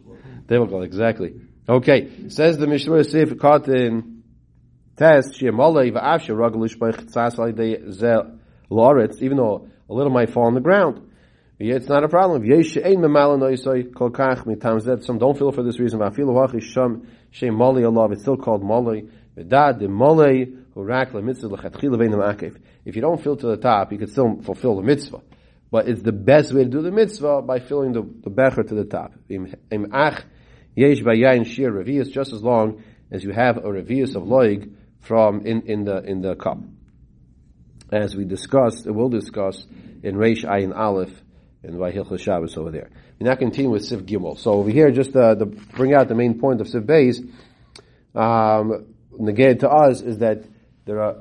they 0.46 0.58
will 0.58 0.68
call, 0.68 0.82
exactly. 0.82 1.34
Okay, 1.68 2.28
says 2.28 2.58
the 2.58 2.66
Mishnah 2.66 3.04
Sif 3.04 3.38
caught 3.38 3.68
in 3.68 4.22
test, 4.96 5.40
Shemala, 5.40 5.90
Va'avsha, 5.92 6.34
Loritz, 8.68 9.22
even 9.22 9.36
though 9.36 9.68
a 9.88 9.94
little 9.94 10.12
might 10.12 10.30
fall 10.30 10.44
on 10.44 10.54
the 10.54 10.60
ground. 10.60 11.10
It's 11.58 11.88
not 11.88 12.04
a 12.04 12.08
problem. 12.08 12.42
Some 15.02 15.18
don't 15.18 15.38
feel 15.38 15.52
for 15.52 15.62
this 15.62 15.78
reason. 15.78 16.00
It's 16.02 16.16
still 18.22 18.36
called 18.38 18.64
mali. 18.64 19.08
if 22.84 22.96
you 22.96 23.02
don't 23.02 23.22
fill 23.22 23.36
to 23.36 23.46
the 23.46 23.58
top, 23.58 23.92
you 23.92 23.98
can 23.98 24.08
still 24.08 24.40
fulfill 24.42 24.76
the 24.76 24.82
mitzvah. 24.82 25.20
But 25.70 25.88
it's 25.88 26.02
the 26.02 26.12
best 26.12 26.52
way 26.52 26.64
to 26.64 26.68
do 26.68 26.82
the 26.82 26.90
mitzvah 26.90 27.42
by 27.42 27.60
filling 27.60 27.92
the, 27.92 28.02
the 28.02 28.30
becher 28.30 28.62
to 28.62 28.74
the 28.74 28.84
top. 28.84 29.12
Im 29.28 29.46
ach 29.94 30.24
yesh 30.74 30.98
shir 30.98 31.70
revius, 31.70 32.10
just 32.10 32.32
as 32.32 32.42
long 32.42 32.82
as 33.10 33.22
you 33.22 33.30
have 33.32 33.58
a 33.58 33.68
revius 33.68 34.16
of 34.16 34.24
loig 34.24 34.72
from 35.00 35.46
in, 35.46 35.62
in 35.62 35.84
the 35.84 36.02
in 36.02 36.20
the 36.22 36.34
cup. 36.34 36.58
As 37.92 38.14
we 38.14 38.24
discussed, 38.24 38.86
we'll 38.86 39.08
discuss 39.08 39.64
in 40.02 40.14
Reish 40.14 40.44
Ayin 40.44 40.76
Aleph 40.76 41.12
in 41.62 41.74
Vayhilchah 41.74 42.20
Shabbos 42.20 42.56
over 42.56 42.70
there. 42.70 42.90
We 43.18 43.26
now 43.26 43.34
continue 43.34 43.70
with 43.70 43.82
Siv 43.82 44.02
Gimel. 44.02 44.38
So 44.38 44.52
over 44.52 44.70
here, 44.70 44.90
just 44.90 45.14
uh, 45.14 45.34
to 45.34 45.46
bring 45.46 45.94
out 45.94 46.08
the 46.08 46.14
main 46.14 46.38
point 46.38 46.60
of 46.60 46.68
Siv 46.68 46.86
Beis, 46.86 47.18
um, 48.14 48.94
negated 49.18 49.60
to 49.60 49.70
us 49.70 50.00
is 50.00 50.18
that 50.18 50.44
there 50.86 51.00
are 51.00 51.16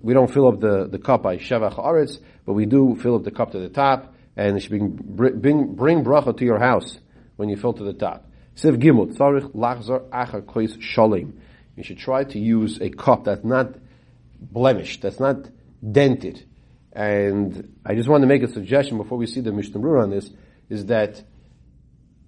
we 0.00 0.14
don't 0.14 0.32
fill 0.32 0.48
up 0.48 0.60
the, 0.60 0.86
the 0.86 0.98
cup 0.98 1.22
by 1.22 1.38
Shevach 1.38 1.76
Aretz, 1.76 2.18
but 2.44 2.52
we 2.52 2.66
do 2.66 2.96
fill 2.96 3.16
up 3.16 3.24
the 3.24 3.30
cup 3.30 3.52
to 3.52 3.58
the 3.58 3.68
top, 3.68 4.14
and 4.36 4.56
it 4.56 4.60
should 4.60 4.70
bring, 4.70 5.38
bring, 5.40 5.74
bring 5.74 6.04
bracha 6.04 6.36
to 6.36 6.44
your 6.44 6.58
house 6.58 6.98
when 7.36 7.48
you 7.48 7.56
fill 7.56 7.72
to 7.74 7.84
the 7.84 7.92
top. 7.92 8.30
Siv 8.56 8.80
Gimel, 8.80 9.14
Tzarich 9.14 9.54
Lachzar 9.54 10.08
Achar 10.10 10.42
Kois 10.42 10.76
Shalim. 10.78 11.32
You 11.76 11.82
should 11.82 11.98
try 11.98 12.24
to 12.24 12.38
use 12.38 12.80
a 12.80 12.88
cup 12.88 13.24
that's 13.24 13.44
not 13.44 13.74
blemished, 14.40 15.02
that's 15.02 15.20
not 15.20 15.48
dented. 15.82 16.44
And 16.92 17.76
I 17.84 17.94
just 17.94 18.08
want 18.08 18.22
to 18.22 18.26
make 18.26 18.42
a 18.42 18.48
suggestion 18.48 18.96
before 18.96 19.18
we 19.18 19.26
see 19.26 19.40
the 19.40 19.52
Mishnah 19.52 19.78
Berurah 19.78 20.04
on 20.04 20.10
this, 20.10 20.30
is 20.70 20.86
that 20.86 21.22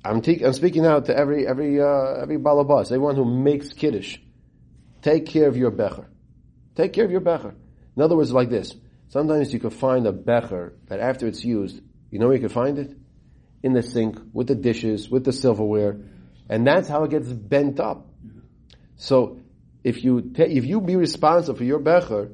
I'm, 0.05 0.21
te- 0.21 0.45
I'm 0.45 0.53
speaking 0.53 0.85
out 0.85 1.07
to 1.07 1.17
every, 1.17 1.47
every, 1.47 1.81
uh, 1.81 2.23
every 2.23 2.37
balabas, 2.39 2.87
everyone 2.87 3.17
who 3.17 3.25
makes 3.25 3.73
kiddush. 3.73 4.19
Take 5.01 5.27
care 5.27 5.49
of 5.49 5.57
your 5.57 5.71
becher. 5.71 6.07
Take 6.79 6.93
care 6.93 7.05
of 7.05 7.11
your 7.11 7.21
becher. 7.21 7.57
In 7.97 8.03
other 8.03 8.17
words, 8.17 8.33
like 8.33 8.51
this. 8.51 8.73
Sometimes 9.09 9.53
you 9.53 9.59
could 9.59 9.73
find 9.73 10.07
a 10.07 10.13
becher 10.13 10.75
that 10.87 11.01
after 11.01 11.27
it's 11.27 11.45
used, 11.45 11.81
you 12.13 12.21
know 12.21 12.27
where 12.27 12.37
you 12.37 12.41
can 12.41 12.51
find 12.51 12.79
it? 12.79 12.97
In 13.65 13.73
the 13.73 13.83
sink, 13.83 14.17
with 14.33 14.47
the 14.47 14.55
dishes, 14.55 15.11
with 15.11 15.25
the 15.25 15.33
silverware. 15.33 15.99
And 16.49 16.65
that's 16.65 16.89
how 16.89 17.03
it 17.03 17.11
gets 17.11 17.27
bent 17.27 17.81
up. 17.81 18.07
So, 18.95 19.41
if 19.83 20.05
you, 20.05 20.31
if 20.37 20.67
you 20.67 20.81
be 20.81 20.95
responsible 20.95 21.59
for 21.59 21.65
your 21.65 21.81
becher, 21.81 22.31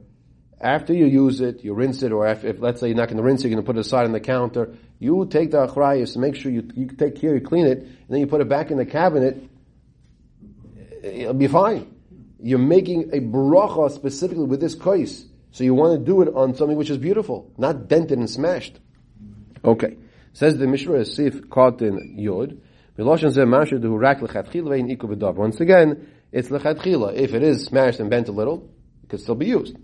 after 0.61 0.93
you 0.93 1.07
use 1.07 1.41
it, 1.41 1.65
you 1.65 1.73
rinse 1.73 2.03
it, 2.03 2.13
or 2.13 2.27
if, 2.27 2.61
let's 2.61 2.81
say 2.81 2.89
you're 2.89 2.97
not 2.97 3.09
going 3.09 3.17
to 3.17 3.23
rinse 3.23 3.41
it, 3.41 3.49
you're 3.49 3.57
going 3.57 3.65
to 3.65 3.67
put 3.67 3.79
it 3.79 3.81
aside 3.81 4.05
on 4.05 4.13
the 4.13 4.21
counter, 4.21 4.75
you 4.99 5.27
take 5.31 5.53
the 5.53 5.67
achrayas, 5.67 6.19
make 6.19 6.37
sure 6.37 6.53
you, 6.53 6.69
you 6.75 6.89
take 6.89 7.19
care, 7.19 7.35
you 7.35 7.41
clean 7.41 7.67
it, 7.67 7.79
and 7.79 8.09
then 8.11 8.21
you 8.21 8.27
put 8.27 8.43
it 8.43 8.49
back 8.51 8.71
in 8.71 8.77
the 8.77 8.85
cabinet, 8.85 9.43
it'll 11.03 11.33
be 11.33 11.49
fine. 11.49 11.94
You're 12.45 12.59
making 12.59 13.09
a 13.15 13.21
bracha 13.21 13.91
specifically 13.91 14.45
with 14.45 14.61
this 14.61 14.75
kais. 14.75 15.25
So 15.53 15.65
you 15.65 15.73
want 15.73 15.99
to 15.99 16.05
do 16.05 16.21
it 16.21 16.29
on 16.35 16.55
something 16.55 16.77
which 16.77 16.91
is 16.91 16.99
beautiful, 16.99 17.51
not 17.57 17.89
dented 17.89 18.19
and 18.19 18.29
smashed. 18.29 18.79
Okay. 19.65 19.97
Says 20.35 20.59
the 20.59 20.67
Mishra 20.67 21.07
Sif 21.07 21.49
Kotin 21.49 22.19
Yod. 22.19 22.61
Once 22.99 23.23
again, 25.61 26.07
it's 26.33 26.49
lechatchila. 26.49 27.15
If 27.15 27.33
it 27.33 27.43
is 27.43 27.65
smashed 27.65 28.01
and 28.01 28.11
bent 28.11 28.29
a 28.29 28.33
little, 28.33 28.69
it 29.05 29.09
could 29.09 29.21
still 29.21 29.37
be 29.37 29.47
used. 29.47 29.79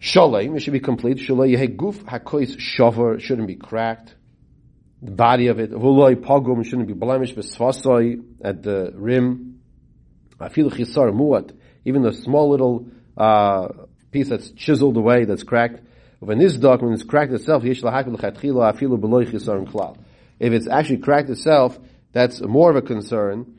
Shalem, 0.00 0.56
it 0.56 0.60
should 0.60 0.72
be 0.72 0.80
complete. 0.80 1.20
Shalem 1.20 1.76
guf 1.76 2.02
hakois 2.02 2.58
shover 2.58 3.20
shouldn't 3.20 3.46
be 3.46 3.54
cracked. 3.54 4.12
The 5.02 5.12
body 5.12 5.46
of 5.46 5.60
it, 5.60 5.70
vuloi 5.70 6.16
pogum 6.16 6.64
shouldn't 6.64 6.88
be 6.88 6.94
blemished. 6.94 7.36
Vesvasoi 7.36 8.24
at 8.42 8.64
the 8.64 8.90
rim. 8.92 9.57
Afilu 10.40 10.70
chisar 10.70 11.12
muat, 11.12 11.52
even 11.84 12.02
the 12.02 12.12
small 12.12 12.50
little 12.50 12.86
uh, 13.16 13.68
piece 14.10 14.28
that's 14.28 14.50
chiseled 14.50 14.96
away, 14.96 15.24
that's 15.24 15.42
cracked. 15.42 15.80
When 16.20 16.38
this 16.38 16.56
dog, 16.56 16.82
when 16.82 16.92
it's 16.92 17.02
cracked 17.02 17.32
itself, 17.32 17.64
yesh 17.64 17.82
lahakil 17.82 18.16
lechatchila 18.16 18.74
afilu 18.74 19.00
beloy 19.00 19.24
chisar 19.24 19.64
klal. 19.66 19.96
If 20.38 20.52
it's 20.52 20.68
actually 20.68 20.98
cracked 20.98 21.30
itself, 21.30 21.78
that's 22.12 22.40
more 22.40 22.70
of 22.70 22.76
a 22.76 22.82
concern. 22.82 23.54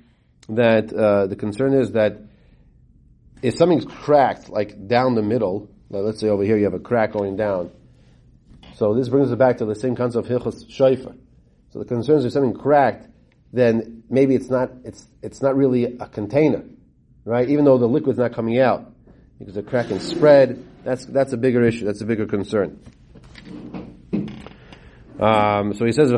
That 0.49 0.91
uh, 0.91 1.27
the 1.27 1.35
concern 1.35 1.73
is 1.73 1.91
that 1.91 2.17
if 3.43 3.55
something's 3.55 3.85
cracked, 3.85 4.49
like 4.49 4.87
down 4.87 5.15
the 5.15 5.21
middle, 5.21 5.69
now 5.89 5.99
let's 5.99 6.19
say 6.19 6.27
over 6.27 6.43
here 6.43 6.57
you 6.57 6.63
have 6.65 6.73
a 6.73 6.79
crack 6.79 7.13
going 7.13 7.35
down. 7.35 7.71
So 8.75 8.95
this 8.95 9.09
brings 9.09 9.31
us 9.31 9.37
back 9.37 9.57
to 9.57 9.65
the 9.65 9.75
same 9.75 9.95
concept 9.95 10.29
of 10.29 10.41
hilchos 10.41 10.65
shayfer. 10.69 11.15
So 11.71 11.79
the 11.79 11.85
concern 11.85 12.17
is 12.17 12.25
if 12.25 12.33
something 12.33 12.53
cracked, 12.53 13.07
then 13.51 14.03
maybe 14.09 14.35
it's 14.35 14.49
not 14.49 14.71
it's 14.83 15.07
it's 15.21 15.41
not 15.41 15.55
really 15.55 15.97
a 15.97 16.07
container, 16.07 16.63
right? 17.25 17.49
Even 17.49 17.65
though 17.65 17.77
the 17.77 17.87
liquid's 17.87 18.19
not 18.19 18.33
coming 18.33 18.59
out 18.59 18.91
because 19.39 19.55
the 19.55 19.63
crack 19.63 19.87
can 19.87 19.99
spread. 19.99 20.65
That's 20.83 21.05
that's 21.05 21.33
a 21.33 21.37
bigger 21.37 21.63
issue. 21.63 21.85
That's 21.85 22.01
a 22.01 22.05
bigger 22.05 22.25
concern. 22.25 22.79
Um, 25.19 25.73
so 25.73 25.85
he 25.85 25.91
says. 25.91 26.09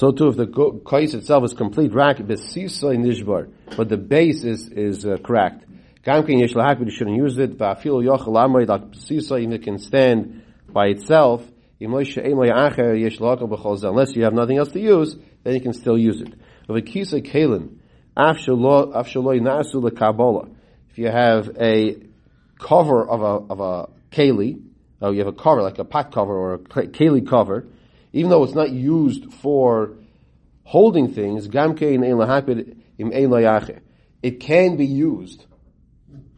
So 0.00 0.12
too, 0.12 0.28
if 0.28 0.36
the 0.36 0.80
kais 0.86 1.14
itself 1.14 1.44
is 1.44 1.52
complete, 1.54 1.92
rak 1.92 2.18
nishbar, 2.18 3.52
but 3.76 3.88
the 3.88 3.96
base 3.96 4.44
is 4.44 4.68
is 4.68 5.06
uh, 5.06 5.18
cracked. 5.18 5.66
Gamkin 6.04 6.40
yesh 6.40 6.54
lahak, 6.54 6.78
but 6.78 6.86
you 6.86 6.90
shouldn't 6.90 7.16
use 7.16 7.36
it. 7.36 7.58
Va'afil 7.58 8.02
yochel 8.02 8.66
that 8.66 8.90
besisay 8.90 9.52
it 9.52 9.62
can 9.62 9.78
stand 9.78 10.42
by 10.72 10.86
itself. 10.86 11.46
Unless 11.82 12.14
you 12.16 12.22
have 14.24 14.34
nothing 14.34 14.58
else 14.58 14.70
to 14.72 14.80
use, 14.80 15.16
then 15.44 15.54
you 15.54 15.60
can 15.60 15.72
still 15.72 15.96
use 15.96 16.20
it. 16.20 16.34
If 20.90 20.98
you 20.98 21.06
have 21.06 21.56
a 21.58 21.96
cover 22.58 23.08
of 23.08 23.22
a 23.22 23.52
of 23.52 23.60
a 23.60 23.88
keli, 24.10 24.60
oh, 25.00 25.12
you 25.12 25.20
have 25.20 25.28
a 25.28 25.32
cover 25.32 25.62
like 25.62 25.78
a 25.78 25.84
pot 25.84 26.12
cover 26.12 26.36
or 26.36 26.54
a 26.54 26.58
keli 26.58 27.24
cover, 27.26 27.66
even 28.12 28.30
though 28.30 28.44
it's 28.44 28.54
not 28.54 28.70
used 28.70 29.32
for 29.34 29.96
holding 30.64 31.14
things, 31.14 31.48
it 34.22 34.40
can 34.40 34.76
be 34.76 34.86
used 34.86 35.46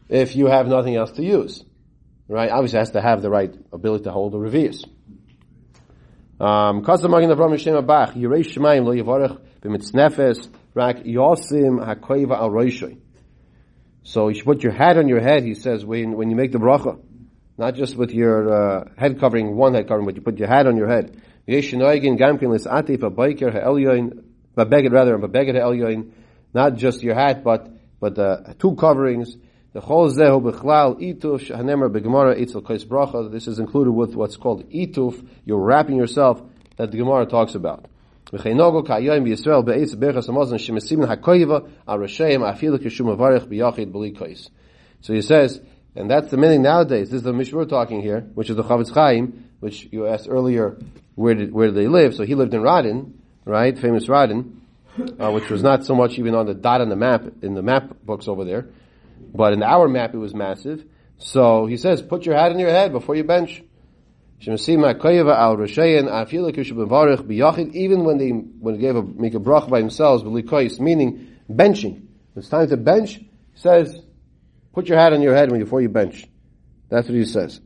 if 0.09 0.37
you 0.37 0.47
have 0.47 0.69
nothing 0.69 0.95
else 0.95 1.11
to 1.13 1.25
use. 1.25 1.65
Right? 2.29 2.51
Obviously, 2.51 2.79
it 2.79 2.81
has 2.81 2.91
to 2.93 3.01
have 3.01 3.23
the 3.23 3.31
right 3.31 3.53
ability 3.73 4.05
to 4.05 4.13
hold 4.13 4.33
the 4.33 4.39
revius. 4.39 4.85
Um, 6.43 6.83
so 14.03 14.29
you 14.29 14.35
should 14.35 14.45
put 14.45 14.63
your 14.65 14.73
hat 14.73 14.99
on 14.99 15.07
your 15.07 15.21
head, 15.21 15.45
he 15.45 15.55
says, 15.55 15.85
when, 15.85 16.17
when 16.17 16.31
you 16.31 16.37
make 16.37 16.51
the 16.51 16.59
bracha. 16.59 16.99
Not 17.57 17.77
just 17.77 17.97
with 17.97 18.11
your 18.11 18.53
uh, 18.53 18.89
head 18.97 19.21
covering, 19.21 19.55
one 19.55 19.75
head 19.75 19.87
covering, 19.87 20.05
but 20.05 20.17
you 20.17 20.23
put 20.23 20.37
your 20.41 20.49
hat 20.49 20.67
on 20.67 20.77
your 20.77 20.89
head. 20.89 21.23
not 26.55 26.75
just 26.75 27.03
your 27.05 27.15
hat, 27.15 27.45
but, 27.45 27.71
but 28.01 28.17
the 28.17 28.57
two 28.59 28.75
coverings. 28.75 29.37
This 29.75 29.83
is 33.49 33.59
included 33.59 33.93
with 33.93 34.15
what's 34.15 34.37
called 34.37 34.69
ituf. 34.71 35.27
You're 35.47 35.61
wrapping 35.61 35.97
yourself 35.97 36.43
that 36.77 36.91
the 36.91 36.99
Gemara 36.99 37.25
talks 37.25 37.55
about. 37.55 37.87
So 38.31 38.39
he 45.13 45.23
says, 45.23 45.61
and 45.95 46.11
that's 46.11 46.31
the 46.31 46.37
meaning 46.37 46.63
nowadays. 46.63 47.11
This 47.11 47.19
is 47.19 47.23
the 47.23 47.33
Mishmur 47.33 47.69
talking 47.69 48.03
here, 48.03 48.21
which 48.35 48.51
is 48.51 48.57
the 48.57 48.65
Chofetz 48.65 48.93
Chaim, 48.95 49.49
which 49.61 49.89
you 49.91 50.07
asked 50.07 50.29
earlier, 50.29 50.79
where 51.15 51.35
did 51.35 51.53
where 51.53 51.67
did 51.67 51.77
they 51.77 51.89
live? 51.89 52.15
So 52.15 52.25
he 52.25 52.35
lived 52.35 52.55
in 52.55 52.61
Radin, 52.61 53.13
right? 53.45 53.79
Famous 53.79 54.07
Radin, 54.07 54.57
uh, 55.19 55.31
which 55.31 55.51
was 55.51 55.63
not 55.63 55.85
so 55.85 55.95
much 55.95 56.19
even 56.19 56.35
on 56.35 56.47
the 56.47 56.55
dot 56.55 56.81
on 56.81 56.89
the 56.89 56.97
map 56.97 57.25
in 57.43 57.55
the 57.55 57.63
map 57.63 57.97
books 58.05 58.29
over 58.29 58.45
there. 58.45 58.69
But 59.35 59.53
in 59.53 59.63
our 59.63 59.89
map, 59.89 60.15
it 60.15 60.19
was 60.19 60.35
massive. 60.35 60.85
So 61.19 61.67
he 61.67 61.77
says, 61.77 62.03
put 62.03 62.27
your 62.27 62.35
hat 62.35 62.53
on 62.53 62.59
your 62.59 62.71
head 62.71 62.93
before 62.93 63.15
you 63.15 63.25
bench. 63.25 63.63
Even 64.41 64.57
when 68.05 68.19
they 68.19 68.31
when 68.31 68.75
they 68.75 68.81
gave 68.81 68.97
a 68.97 69.03
make 69.03 69.35
a 69.35 69.39
brach 69.39 69.69
by 69.69 69.79
themselves, 69.81 70.25
meaning 70.81 71.37
benching. 71.49 72.07
It's 72.35 72.49
time 72.49 72.69
to 72.69 72.77
bench. 72.77 73.19
He 73.19 73.29
says, 73.55 74.03
put 74.73 74.89
your 74.89 74.99
hat 74.99 75.13
on 75.13 75.23
your 75.23 75.35
head 75.37 75.49
before 75.51 75.81
you 75.81 75.89
bench. 75.89 76.27
That's 76.89 77.07
what 77.07 77.15
he 77.15 77.25
says. 77.25 77.61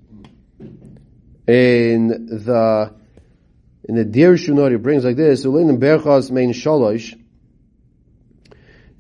In 1.47 2.27
the 2.27 2.95
in 3.85 3.95
the 3.95 4.05
Dir 4.05 4.37
Shunor, 4.37 4.71
he 4.71 4.77
brings 4.77 5.05
like 5.05 5.17
this: 5.17 5.45
main 5.47 6.53
shalosh 6.53 7.15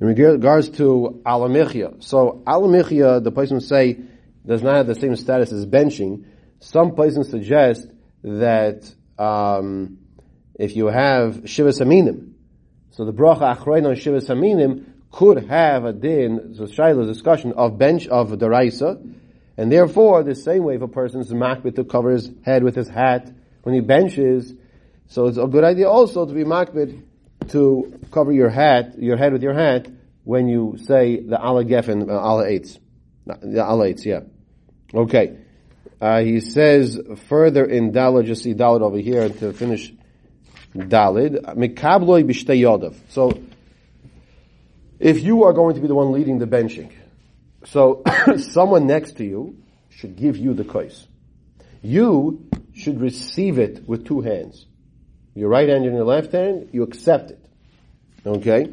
in 0.00 0.06
regards 0.06 0.68
to 0.70 1.22
alamichia. 1.24 2.02
So 2.02 2.42
alamichia, 2.46 3.22
the 3.22 3.32
person 3.32 3.60
say, 3.60 3.98
does 4.46 4.62
not 4.62 4.76
have 4.76 4.86
the 4.86 4.94
same 4.94 5.16
status 5.16 5.52
as 5.52 5.66
benching. 5.66 6.24
Some 6.60 6.94
places 6.94 7.30
suggest 7.30 7.88
that 8.22 8.92
um, 9.18 9.98
if 10.54 10.76
you 10.76 10.86
have 10.86 11.42
shivas 11.44 11.80
aminim, 11.80 12.32
so 12.90 13.04
the 13.04 13.12
bracha 13.12 13.56
achrein 13.56 13.86
on 13.86 13.94
shivas 13.94 14.28
aminim 14.28 14.84
could 15.10 15.46
have 15.48 15.84
a 15.84 15.92
din, 15.92 16.54
so 16.56 16.64
Shiloh's 16.64 17.08
discussion 17.08 17.52
of 17.52 17.78
bench 17.78 18.06
of 18.06 18.30
Daraisa, 18.30 19.14
and 19.56 19.72
therefore 19.72 20.22
the 20.22 20.34
same 20.34 20.64
way 20.64 20.76
if 20.76 20.82
a 20.82 20.88
person 20.88 21.20
is 21.20 21.32
makbid 21.32 21.76
to 21.76 21.84
cover 21.84 22.10
his 22.10 22.30
head 22.44 22.62
with 22.62 22.74
his 22.74 22.88
hat 22.88 23.32
when 23.62 23.74
he 23.74 23.80
benches, 23.80 24.52
so 25.08 25.26
it's 25.26 25.38
a 25.38 25.46
good 25.46 25.64
idea 25.64 25.88
also 25.88 26.26
to 26.26 26.34
be 26.34 26.44
makbid 26.44 27.02
to 27.50 28.00
cover 28.10 28.32
your 28.32 28.48
hat, 28.48 28.98
your 28.98 29.16
head 29.16 29.32
with 29.32 29.42
your 29.42 29.54
hat 29.54 29.88
when 30.24 30.48
you 30.48 30.76
say 30.84 31.20
the 31.20 31.40
Al 31.42 31.56
HaGefen, 31.56 32.08
uh, 32.08 32.12
Al 32.12 32.38
HaEitz. 32.38 32.78
The 33.26 33.60
Al 33.60 33.78
HaEitz, 33.78 34.04
yeah. 34.04 34.20
Okay. 34.92 35.38
Uh, 36.00 36.20
he 36.20 36.40
says 36.40 37.00
further 37.28 37.64
in 37.64 37.92
Dalid, 37.92 38.26
just 38.26 38.42
see 38.42 38.54
Dalid 38.54 38.82
over 38.82 38.98
here 38.98 39.28
to 39.28 39.52
finish 39.52 39.92
Dalid. 40.74 41.56
Mikabloi 41.56 42.24
b'shteyodav. 42.24 42.94
So, 43.08 43.40
if 44.98 45.22
you 45.22 45.44
are 45.44 45.52
going 45.52 45.76
to 45.76 45.80
be 45.80 45.88
the 45.88 45.94
one 45.94 46.12
leading 46.12 46.38
the 46.38 46.46
benching, 46.46 46.92
so 47.64 48.02
someone 48.36 48.86
next 48.86 49.16
to 49.18 49.24
you 49.24 49.56
should 49.90 50.16
give 50.16 50.36
you 50.36 50.54
the 50.54 50.64
kais. 50.64 51.06
You 51.82 52.48
should 52.74 53.00
receive 53.00 53.58
it 53.58 53.88
with 53.88 54.06
two 54.06 54.20
hands. 54.20 54.66
Your 55.36 55.48
right 55.50 55.68
hand 55.68 55.84
and 55.84 55.94
your 55.94 56.04
left 56.04 56.32
hand, 56.32 56.70
you 56.72 56.82
accept 56.82 57.30
it. 57.30 57.38
Okay? 58.26 58.72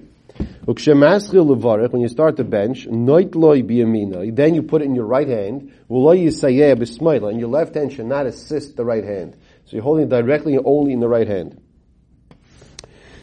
When 0.66 0.78
you 0.78 2.08
start 2.08 2.38
the 2.38 2.44
bench, 2.44 2.88
then 2.90 4.56
you 4.56 4.64
put 4.64 4.82
it 4.82 4.86
in 4.86 4.96
your 4.96 5.06
right 5.06 5.28
hand, 5.28 5.72
and 5.90 7.40
your 7.40 7.50
left 7.50 7.76
hand 7.76 7.94
should 7.94 8.06
not 8.08 8.26
assist 8.26 8.76
the 8.78 8.84
right 8.86 9.04
hand. 9.04 9.36
So 9.66 9.76
you're 9.76 9.84
holding 9.84 10.06
it 10.06 10.10
directly 10.10 10.58
only 10.58 10.94
in 10.94 11.02
the 11.02 11.08
right 11.08 11.28
hand. 11.28 11.62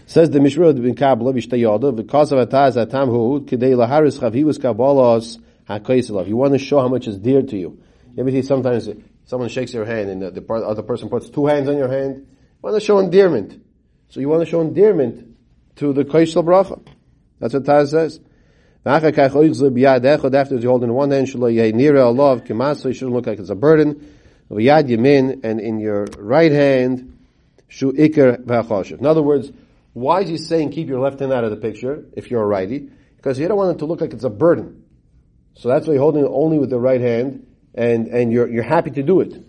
Says 0.06 0.30
the 0.30 0.40
Mishra 0.40 0.72
bin 0.74 0.94
Kabbalah 0.94 1.32
v'shtayada 1.32 1.94
because 1.96 2.32
of 2.32 2.46
ataz 2.46 2.76
atamhu 2.76 3.40
kidei 3.46 3.74
laharis 3.74 4.18
chavivus 4.18 4.58
kabbalas 4.58 5.38
hakoiselav. 5.68 6.28
You 6.28 6.36
want 6.36 6.52
to 6.52 6.58
show 6.58 6.80
how 6.80 6.88
much 6.88 7.06
is 7.08 7.16
dear 7.16 7.42
to 7.42 7.56
you. 7.56 7.80
You 8.14 8.20
ever 8.20 8.30
see 8.30 8.42
sometimes 8.42 8.88
someone 9.24 9.48
shakes 9.48 9.72
your 9.72 9.84
hand 9.84 10.10
and 10.10 10.20
the 10.22 10.44
other 10.52 10.82
person 10.82 11.08
puts 11.08 11.30
two 11.30 11.46
hands 11.46 11.68
on 11.68 11.76
your 11.76 11.88
hand. 11.88 12.26
You 12.62 12.68
want 12.68 12.78
to 12.78 12.86
show 12.86 12.98
endearment. 12.98 13.64
So 14.10 14.20
you 14.20 14.28
want 14.28 14.42
to 14.42 14.46
show 14.46 14.60
endearment 14.60 15.34
to 15.76 15.94
the 15.94 16.04
koisel 16.04 16.44
bracha. 16.44 16.86
That's 17.38 17.54
what 17.54 17.64
Taz 17.64 17.88
says. 17.88 18.20
After 18.84 19.08
you 20.58 20.68
hold 20.68 20.84
in 20.84 20.92
one 20.92 21.10
hand, 21.10 21.26
it 21.26 21.30
shouldn't 21.30 23.12
look 23.12 23.26
like 23.26 23.38
it's 23.38 23.48
a 23.48 23.54
burden. 23.54 24.16
And 24.50 25.60
in 25.60 25.80
your 25.80 26.04
right 26.18 26.52
hand, 26.52 27.16
In 27.80 29.06
other 29.06 29.22
words, 29.22 29.52
why 29.94 30.20
is 30.20 30.28
he 30.28 30.36
saying 30.36 30.72
keep 30.72 30.88
your 30.88 31.00
left 31.00 31.20
hand 31.20 31.32
out 31.32 31.44
of 31.44 31.50
the 31.50 31.56
picture 31.56 32.04
if 32.12 32.30
you're 32.30 32.42
a 32.42 32.46
righty? 32.46 32.90
Because 33.16 33.38
you 33.38 33.48
don't 33.48 33.56
want 33.56 33.76
it 33.76 33.78
to 33.78 33.86
look 33.86 34.02
like 34.02 34.12
it's 34.12 34.24
a 34.24 34.30
burden. 34.30 34.84
So 35.54 35.68
that's 35.68 35.86
why 35.86 35.94
you're 35.94 36.02
holding 36.02 36.24
it 36.24 36.30
only 36.30 36.58
with 36.58 36.68
the 36.68 36.78
right 36.78 37.00
hand, 37.00 37.46
and, 37.74 38.08
and 38.08 38.30
you're, 38.30 38.48
you're 38.48 38.64
happy 38.64 38.90
to 38.90 39.02
do 39.02 39.20
it. 39.20 39.42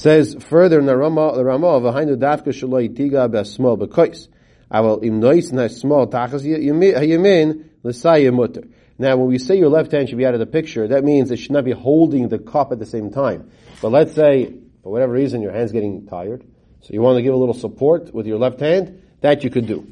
Says 0.00 0.34
further 0.48 0.78
in 0.78 0.86
the 0.86 0.96
Rama, 0.96 1.34
the 1.36 1.44
Rama 1.44 1.66
of 1.66 1.82
Ahainu 1.82 2.16
Dafka 2.16 2.46
Shaloi 2.46 2.88
Tiga 2.88 3.30
Basmal 3.30 3.76
Bekois. 3.76 4.28
I 4.70 4.80
will 4.80 5.04
im 5.04 5.20
nois 5.20 5.52
na 5.52 5.66
small 5.66 6.06
tachas 6.06 6.42
yamin 6.42 7.66
l'saya 7.82 8.32
mutter. 8.32 8.62
Now, 8.98 9.18
when 9.18 9.26
we 9.26 9.36
say 9.36 9.58
your 9.58 9.68
left 9.68 9.92
hand 9.92 10.08
should 10.08 10.16
be 10.16 10.24
out 10.24 10.32
of 10.32 10.40
the 10.40 10.46
picture, 10.46 10.88
that 10.88 11.04
means 11.04 11.30
it 11.30 11.36
should 11.36 11.50
not 11.50 11.66
be 11.66 11.72
holding 11.72 12.30
the 12.30 12.38
cup 12.38 12.72
at 12.72 12.78
the 12.78 12.86
same 12.86 13.10
time. 13.10 13.50
But 13.82 13.90
let's 13.90 14.14
say, 14.14 14.54
for 14.82 14.90
whatever 14.90 15.12
reason, 15.12 15.42
your 15.42 15.52
hand's 15.52 15.70
getting 15.70 16.06
tired, 16.06 16.46
so 16.80 16.94
you 16.94 17.02
want 17.02 17.18
to 17.18 17.22
give 17.22 17.34
a 17.34 17.36
little 17.36 17.52
support 17.52 18.14
with 18.14 18.26
your 18.26 18.38
left 18.38 18.60
hand, 18.60 19.02
that 19.20 19.44
you 19.44 19.50
could 19.50 19.66
do. 19.66 19.86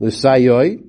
L'sayoi, 0.00 0.82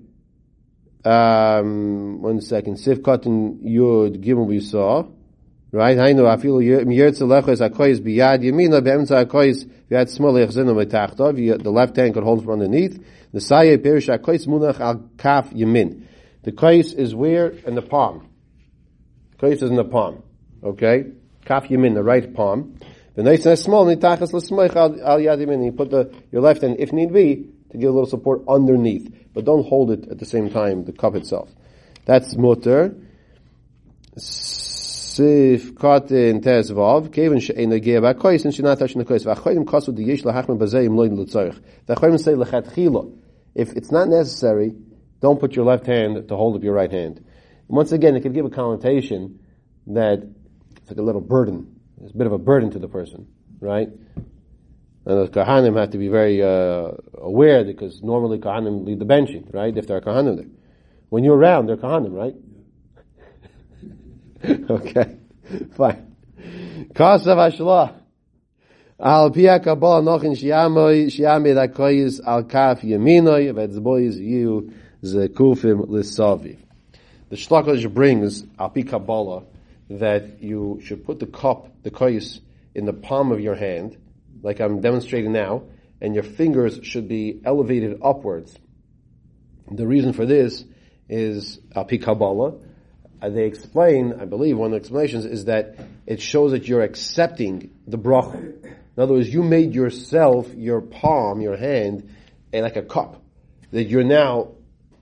um, 1.06 2.20
one 2.24 2.42
second, 2.42 2.78
sif 2.78 2.98
katan 3.04 3.64
yud 3.64 4.24
gimel 4.24 4.48
we 4.48 4.60
saw, 4.60 5.04
right? 5.74 5.98
I 5.98 6.38
feel 6.38 6.60
yertz 6.60 7.20
lechos 7.20 7.60
akoyis 7.68 8.00
biyad 8.00 8.44
yamina 8.44 8.82
be'emtza 8.82 9.26
akoyis 9.26 9.66
biyad 9.90 10.08
smol 10.08 10.36
echzinu 10.46 10.74
metachtav. 10.76 11.64
The 11.64 11.72
left 11.72 11.96
hand 11.96 12.14
could 12.14 12.24
hold 12.24 12.44
from 12.44 12.62
underneath. 12.62 13.04
The 13.34 13.42
saye 13.42 13.78
perish 13.78 14.08
akoyis 14.08 14.48
munach 14.48 14.80
al 14.80 15.10
kaf 15.18 15.50
yamin. 15.52 16.06
The 16.44 16.52
koyis 16.52 16.94
is 16.96 17.16
where 17.16 17.50
in 17.50 17.74
the 17.74 17.82
palm. 17.82 18.30
Koyis 19.40 19.64
is 19.64 19.64
in 19.64 19.76
the 19.76 19.84
palm. 19.84 20.22
Okay, 20.64 21.06
kaf 21.44 21.66
yamin, 21.66 21.96
the 21.96 22.04
right 22.04 22.34
palm. 22.34 22.78
The 23.16 23.24
nice 23.24 23.46
and 23.48 23.58
small 23.58 23.86
nitachas 23.88 24.32
l'smoich 24.32 24.76
al 24.76 24.92
yad 24.92 25.40
yamin. 25.40 25.66
You 25.66 25.72
put 25.72 25.90
the 25.90 26.14
your 26.32 26.44
left 26.44 26.62
hand, 26.62 26.76
if 26.78 26.94
need 26.94 27.12
be, 27.12 27.50
to 27.72 27.78
give 27.78 27.90
a 27.90 27.94
little 27.94 28.06
support 28.06 28.44
underneath, 28.48 29.12
but 29.34 29.44
don't 29.46 29.66
hold 29.66 29.90
it 29.90 30.08
at 30.08 30.20
the 30.20 30.26
same 30.26 30.52
time. 30.52 30.86
The 30.86 30.92
cup 30.92 31.16
itself. 31.16 31.50
That's 32.06 32.38
mutter. 32.38 32.96
Sif 35.14 35.76
Katin 35.76 36.42
Tezvav, 36.42 37.14
Kevin 37.14 37.40
She'en 37.40 37.70
Negea 37.70 38.02
Ba'kois, 38.02 38.46
and 38.46 38.52
Shinat 38.52 38.80
Hashem 38.80 39.04
Nekois, 39.04 39.24
V'achoyim 39.24 39.64
Kasu 39.64 39.94
Di 39.94 40.06
Yesh 40.06 40.24
Lahachman 40.24 40.58
Bazeim 40.58 40.96
Loin 40.96 41.14
L'tzorich. 41.16 41.62
The 41.86 41.94
Achoyim 41.94 42.20
say 42.20 42.32
Lechatchila. 42.32 43.16
If 43.54 43.74
it's 43.74 43.92
not 43.92 44.08
necessary, 44.08 44.74
don't 45.22 45.40
put 45.40 45.56
your 45.56 45.66
left 45.66 45.86
hand 45.86 46.28
to 46.28 46.36
hold 46.36 46.56
up 46.56 46.64
your 46.64 46.74
right 46.74 46.92
hand. 46.92 47.24
Once 47.68 47.92
again, 47.92 48.16
it 48.16 48.22
could 48.22 48.34
give 48.34 48.46
a 48.46 48.50
connotation 48.50 49.38
that 49.86 50.28
it's 50.78 50.90
like 50.90 50.98
a 50.98 51.04
little 51.04 51.22
burden. 51.22 51.80
It's 52.02 52.12
a 52.12 52.18
bit 52.18 52.26
of 52.26 52.34
a 52.34 52.40
burden 52.40 52.72
to 52.72 52.80
the 52.80 52.88
person, 52.88 53.28
right? 53.60 53.90
And 53.90 54.26
the 55.06 55.28
Kahanim 55.28 55.78
have 55.78 55.92
to 55.92 56.00
be 56.00 56.08
very 56.08 56.42
uh, 56.42 56.90
aware 57.20 57.64
because 57.64 58.02
normally 58.02 58.40
Kahanim 58.40 58.84
lead 58.84 58.98
the 58.98 59.06
benching, 59.06 59.54
right? 59.54 59.78
If 59.78 59.86
there 59.86 59.98
are 59.98 60.02
Kahanim 60.02 60.38
there. 60.38 60.50
When 61.10 61.24
you're 61.24 61.38
around, 61.38 61.68
they're 61.68 61.78
Kahanim, 61.78 62.14
right? 62.14 62.34
okay, 64.70 65.20
fine. 65.78 66.16
Kasav 66.94 67.38
Ashla. 67.38 67.96
Al 69.00 69.32
pia 69.32 69.58
kabbalah 69.60 70.02
nochin 70.02 70.36
shiamoy 70.36 71.06
shiamei 71.06 71.56
lakoyis 71.56 72.20
al 72.26 72.44
kaf 72.44 72.82
yaminoy 72.82 73.54
v'etzboyis 73.54 74.18
yu 74.20 74.74
zekufim 75.02 75.88
lisaviv. 75.88 76.58
The 77.30 77.38
Shlakosh 77.38 77.94
brings 77.94 78.44
al 78.60 78.70
pi 78.70 78.82
kabbalah 78.82 79.44
that 79.90 80.44
you 80.44 80.82
should 80.84 81.06
put 81.06 81.20
the 81.20 81.26
cup, 81.26 81.70
the 81.84 81.92
koyis, 81.92 82.42
in 82.76 82.86
the 82.86 82.94
palm 82.94 83.32
of 83.32 83.40
your 83.40 83.56
hand, 83.56 83.98
like 84.42 84.60
I'm 84.60 84.82
demonstrating 84.82 85.32
now, 85.32 85.64
and 86.02 86.14
your 86.14 86.24
fingers 86.24 86.82
should 86.84 87.08
be 87.08 87.40
elevated 87.46 88.02
upwards. 88.04 88.54
The 89.72 89.88
reason 89.88 90.12
for 90.12 90.26
this 90.26 90.66
is 91.08 91.60
al 91.74 91.86
pi 91.86 91.96
kabbalah 91.96 92.56
Uh, 93.24 93.30
they 93.30 93.46
explain, 93.46 94.16
I 94.20 94.26
believe, 94.26 94.58
one 94.58 94.68
of 94.68 94.72
the 94.72 94.78
explanations 94.78 95.24
is 95.24 95.46
that 95.46 95.78
it 96.06 96.22
shows 96.22 96.52
that 96.52 96.68
you're 96.68 96.82
accepting 96.82 97.72
the 97.88 97.98
bracha. 97.98 98.36
In 98.36 99.02
other 99.02 99.14
words, 99.14 99.34
you 99.34 99.44
made 99.44 99.74
yourself, 99.74 100.54
your 100.54 100.82
palm, 100.82 101.40
your 101.40 101.56
hand, 101.56 102.14
a, 102.52 102.62
like 102.62 102.76
a 102.76 102.82
cup, 102.82 103.24
that 103.72 103.86
you're 103.86 104.04
now 104.04 104.50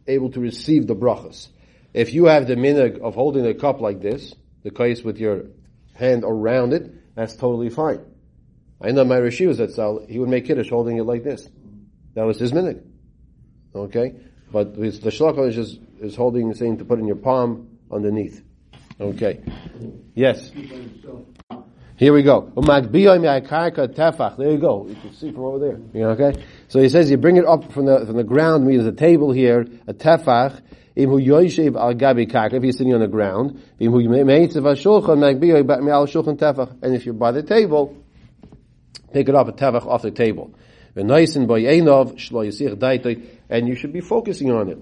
able 0.06 0.30
to 0.32 0.40
receive 0.40 0.86
the 0.86 0.96
brachas. 0.96 1.48
If 1.96 2.14
you 2.14 2.26
have 2.26 2.46
the 2.46 2.56
minhag 2.56 3.00
of 3.00 3.16
holding 3.16 3.48
a 3.48 3.56
cup 3.56 3.82
like 3.82 4.02
this, 4.02 4.36
the 4.62 4.70
case 4.70 5.02
with 5.02 5.18
your 5.18 5.46
hand 5.96 6.24
around 6.24 6.74
it, 6.74 7.16
that's 7.16 7.36
totally 7.36 7.72
fine. 7.72 8.06
I 8.80 8.92
know 8.92 9.04
my 9.04 9.18
Rishi 9.18 9.48
was 9.48 9.58
that 9.58 10.06
he 10.08 10.20
would 10.20 10.30
make 10.30 10.46
kiddush 10.46 10.70
holding 10.70 10.98
it 10.98 11.04
like 11.04 11.24
this. 11.24 11.50
That 12.14 12.28
was 12.28 12.38
his 12.38 12.52
minhag. 12.52 12.84
Okay? 13.74 14.14
But 14.52 14.76
the 14.76 15.10
shlach 15.10 15.48
is 15.48 15.56
just, 15.56 15.80
is 16.00 16.16
holding, 16.16 16.54
saying 16.54 16.78
to 16.78 16.86
put 16.86 17.00
in 17.00 17.08
your 17.08 17.16
palm, 17.16 17.71
underneath. 17.92 18.44
Okay. 19.00 19.42
Yes. 20.16 20.52
Here 21.98 22.14
we 22.14 22.24
go. 22.24 22.52
There 22.56 24.52
you 24.52 24.58
go. 24.58 24.88
You 24.88 24.96
can 24.96 25.14
see 25.14 25.32
from 25.32 25.44
over 25.44 25.60
there. 25.60 25.80
Okay. 26.12 26.44
So 26.68 26.82
he 26.82 26.90
says 26.90 27.12
you 27.12 27.18
bring 27.18 27.38
it 27.38 27.46
up 27.46 27.72
from 27.72 27.86
the 27.86 28.06
from 28.06 28.18
the 28.18 28.24
ground. 28.24 28.66
Means 28.66 28.86
a 28.86 28.92
table 28.92 29.32
here, 29.32 29.68
a 29.88 29.94
tefach. 29.94 30.62
If 30.94 31.10
you're 31.10 31.50
sitting 31.50 31.74
on 31.76 31.98
the 33.00 33.08
ground, 33.08 33.62
and 33.80 33.96
if 36.96 37.06
you're 37.06 37.14
by 37.14 37.32
the 37.32 37.44
table, 37.44 37.96
pick 39.14 39.30
it 39.30 39.36
up 39.36 39.48
a 39.48 39.54
tefach 39.54 39.86
off 39.86 40.02
the 40.02 40.12
table. 40.12 40.54
And 40.94 41.10
you 43.68 43.76
should 43.76 43.94
be 43.94 44.02
focusing 44.02 44.52
on 44.52 44.68
it. 44.68 44.80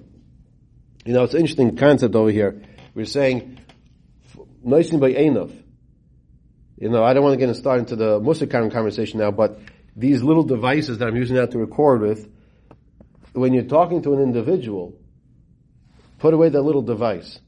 You 1.06 1.14
know, 1.14 1.24
it's 1.24 1.36
an 1.36 1.42
interesting 1.42 1.78
concept 1.78 2.16
over 2.16 2.32
here. 2.32 2.60
We're 3.00 3.06
saying, 3.06 3.58
Noisin 4.62 5.00
by 5.00 5.14
Einov. 5.14 5.58
You 6.78 6.90
know, 6.90 7.02
I 7.02 7.14
don't 7.14 7.24
want 7.24 7.40
to 7.40 7.46
get 7.46 7.56
started 7.56 7.84
into 7.84 7.96
the 7.96 8.20
Musar 8.20 8.52
conversation 8.74 9.22
now, 9.22 9.32
but 9.32 9.58
these 9.96 10.22
little 10.22 10.44
devices 10.44 10.98
that 10.98 11.08
I'm 11.08 11.16
using 11.16 11.38
now 11.38 11.46
to 11.46 11.60
record 11.60 12.02
with, 12.02 12.30
when 13.32 13.54
you're 13.54 13.64
talking 13.64 14.02
to 14.02 14.16
an 14.16 14.22
individual, 14.22 14.96
put 16.18 16.34
away 16.34 16.50
that 16.50 16.62
little 16.62 16.82
device. 16.82 17.40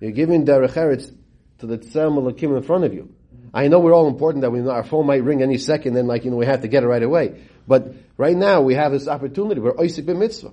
You're 0.00 0.10
giving 0.10 0.44
derech 0.44 0.72
eretz 0.72 1.14
to 1.58 1.66
the 1.66 1.78
tzem 1.78 2.18
malakim 2.18 2.56
in 2.56 2.64
front 2.64 2.82
of 2.82 2.92
you. 2.92 3.14
I 3.54 3.68
know 3.68 3.78
we're 3.78 3.94
all 3.94 4.08
important 4.08 4.42
that 4.42 4.50
we 4.50 4.58
know 4.58 4.72
our 4.72 4.82
phone 4.82 5.06
might 5.06 5.22
ring 5.22 5.40
any 5.40 5.58
second, 5.58 5.96
and 5.96 6.08
like 6.08 6.24
you 6.24 6.32
know 6.32 6.36
we 6.36 6.46
have 6.46 6.62
to 6.62 6.68
get 6.68 6.82
it 6.82 6.88
right 6.88 7.04
away. 7.04 7.44
But 7.68 7.94
right 8.16 8.36
now 8.36 8.60
we 8.62 8.74
have 8.74 8.90
this 8.90 9.06
opportunity. 9.06 9.60
We're 9.60 9.74
oisik 9.74 10.04
b'mitzvah. 10.04 10.52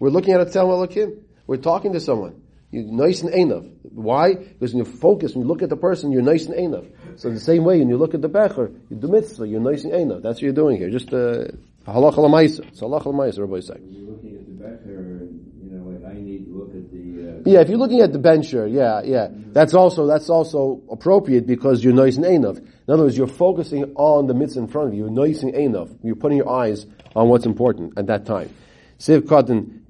We're 0.00 0.10
looking 0.10 0.34
at 0.34 0.40
a 0.40 0.46
Tzel 0.46 0.66
Elokim. 0.66 1.22
We're 1.46 1.58
talking 1.58 1.92
to 1.92 2.00
someone. 2.00 2.42
You're 2.72 2.84
nice 2.84 3.22
and 3.22 3.32
einav. 3.32 3.70
Why? 3.94 4.34
Because 4.34 4.74
when 4.74 4.84
you 4.84 4.90
focus, 4.90 5.34
when 5.34 5.42
you 5.42 5.48
look 5.48 5.62
at 5.62 5.68
the 5.68 5.76
person, 5.76 6.12
you're 6.12 6.22
nice 6.22 6.46
and 6.46 6.54
einav. 6.54 6.90
So 7.16 7.30
the 7.30 7.40
same 7.40 7.64
way, 7.64 7.78
when 7.78 7.88
you 7.88 7.98
look 7.98 8.14
at 8.14 8.22
the 8.22 8.28
becher, 8.28 8.70
you 8.88 8.96
do 8.96 9.08
mitzvah, 9.08 9.46
you're 9.46 9.60
nice 9.60 9.84
and 9.84 9.92
einav. 9.92 10.22
That's 10.22 10.36
what 10.36 10.42
you're 10.42 10.52
doing 10.52 10.78
here. 10.78 10.90
Just 10.90 11.12
uh, 11.12 11.48
halacha 11.86 12.18
l'maisa. 12.18 12.66
It's 12.68 12.80
l'maisa, 12.80 13.40
Rabbi 13.40 13.56
Isaac. 13.56 13.80
You're 13.84 14.10
looking 14.10 14.36
at 14.36 14.46
the 14.46 14.52
becher, 14.52 15.28
you 15.62 15.70
know, 15.70 15.90
like 15.90 16.10
I 16.10 16.20
need 16.20 16.46
to 16.46 16.52
look 16.52 16.74
at 16.74 16.90
the. 16.90 17.40
Uh, 17.40 17.42
Yeah, 17.44 17.60
if 17.60 17.68
you're 17.68 17.78
looking 17.78 18.00
at 18.00 18.12
the 18.12 18.18
bencher, 18.18 18.66
yeah, 18.66 19.02
yeah, 19.04 19.28
that's 19.30 19.74
also 19.74 20.06
that's 20.06 20.30
also 20.30 20.80
appropriate 20.90 21.46
because 21.46 21.84
you're 21.84 21.92
nice 21.92 22.16
and 22.16 22.24
einav. 22.24 22.58
In 22.58 22.94
other 22.94 23.04
words, 23.04 23.16
you're 23.16 23.26
focusing 23.26 23.92
on 23.96 24.26
the 24.26 24.34
mitzvah 24.34 24.60
in 24.60 24.68
front 24.68 24.88
of 24.88 24.94
you. 24.94 25.04
You're 25.04 25.26
nice 25.26 25.42
and 25.42 25.52
einav. 25.52 25.98
You're 26.02 26.16
putting 26.16 26.38
your 26.38 26.50
eyes 26.50 26.86
on 27.14 27.28
what's 27.28 27.46
important 27.46 27.98
at 27.98 28.06
that 28.06 28.26
time. 28.26 28.50
Siv 28.98 29.28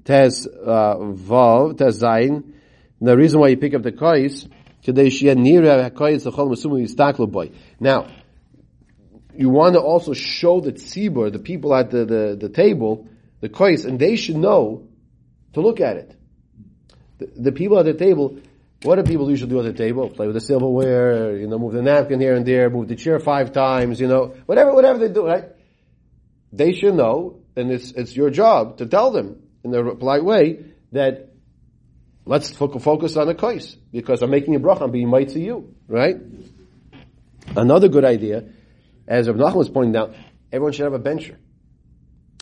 Tez 0.03 0.47
uh, 0.47 0.95
Vav 0.97 1.77
Tez 1.77 2.01
Zayin. 2.01 2.52
The 3.03 3.17
reason 3.17 3.41
why 3.41 3.49
you 3.49 3.57
pick 3.57 3.73
up 3.73 3.83
the 3.83 3.91
kais. 3.91 4.47
Now, 7.79 8.07
you 9.35 9.49
want 9.49 9.75
to 9.75 9.81
also 9.81 10.13
show 10.13 10.61
the 10.61 10.71
tzibur, 10.71 11.31
the 11.31 11.39
people 11.39 11.75
at 11.75 11.89
the, 11.89 12.05
the, 12.05 12.37
the 12.39 12.49
table, 12.49 13.09
the 13.41 13.49
kais, 13.49 13.83
and 13.83 13.99
they 13.99 14.15
should 14.15 14.37
know 14.37 14.87
to 15.51 15.59
look 15.59 15.81
at 15.81 15.97
it. 15.97 16.15
The, 17.17 17.25
the 17.35 17.51
people 17.51 17.77
at 17.77 17.85
the 17.85 17.93
table, 17.93 18.39
what 18.83 18.95
do 18.95 19.03
people 19.03 19.29
usually 19.29 19.49
do 19.49 19.59
at 19.59 19.65
the 19.65 19.73
table? 19.73 20.09
Play 20.09 20.27
with 20.27 20.35
the 20.35 20.41
silverware, 20.41 21.37
you 21.37 21.47
know, 21.47 21.59
move 21.59 21.73
the 21.73 21.81
napkin 21.81 22.21
here 22.21 22.35
and 22.35 22.45
there, 22.45 22.69
move 22.69 22.87
the 22.87 22.95
chair 22.95 23.19
five 23.19 23.51
times, 23.51 23.99
you 23.99 24.07
know, 24.07 24.33
whatever, 24.45 24.73
whatever 24.73 24.99
they 24.99 25.13
do, 25.13 25.25
right? 25.25 25.49
They 26.53 26.71
should 26.71 26.95
know, 26.95 27.41
and 27.57 27.69
it's, 27.69 27.91
it's 27.91 28.15
your 28.15 28.29
job 28.29 28.77
to 28.77 28.85
tell 28.85 29.11
them 29.11 29.43
in 29.63 29.75
a 29.75 29.95
polite 29.95 30.23
way 30.23 30.63
that 30.93 31.32
let's 32.25 32.51
focus 32.51 33.17
on 33.17 33.27
the 33.27 33.35
kais, 33.35 33.75
because 33.91 34.21
I'm 34.21 34.29
making 34.29 34.55
a 34.55 34.59
bracha, 34.59 34.81
I'm 34.81 34.91
being 34.91 35.09
might 35.09 35.29
to 35.29 35.39
you, 35.39 35.73
right? 35.87 36.17
Another 37.55 37.89
good 37.89 38.05
idea, 38.05 38.45
as 39.07 39.27
Rav 39.27 39.37
Nachman 39.37 39.55
was 39.55 39.69
pointing 39.69 39.95
out, 39.95 40.15
everyone 40.51 40.73
should 40.73 40.85
have 40.85 40.93
a 40.93 40.99
bencher. 40.99 41.37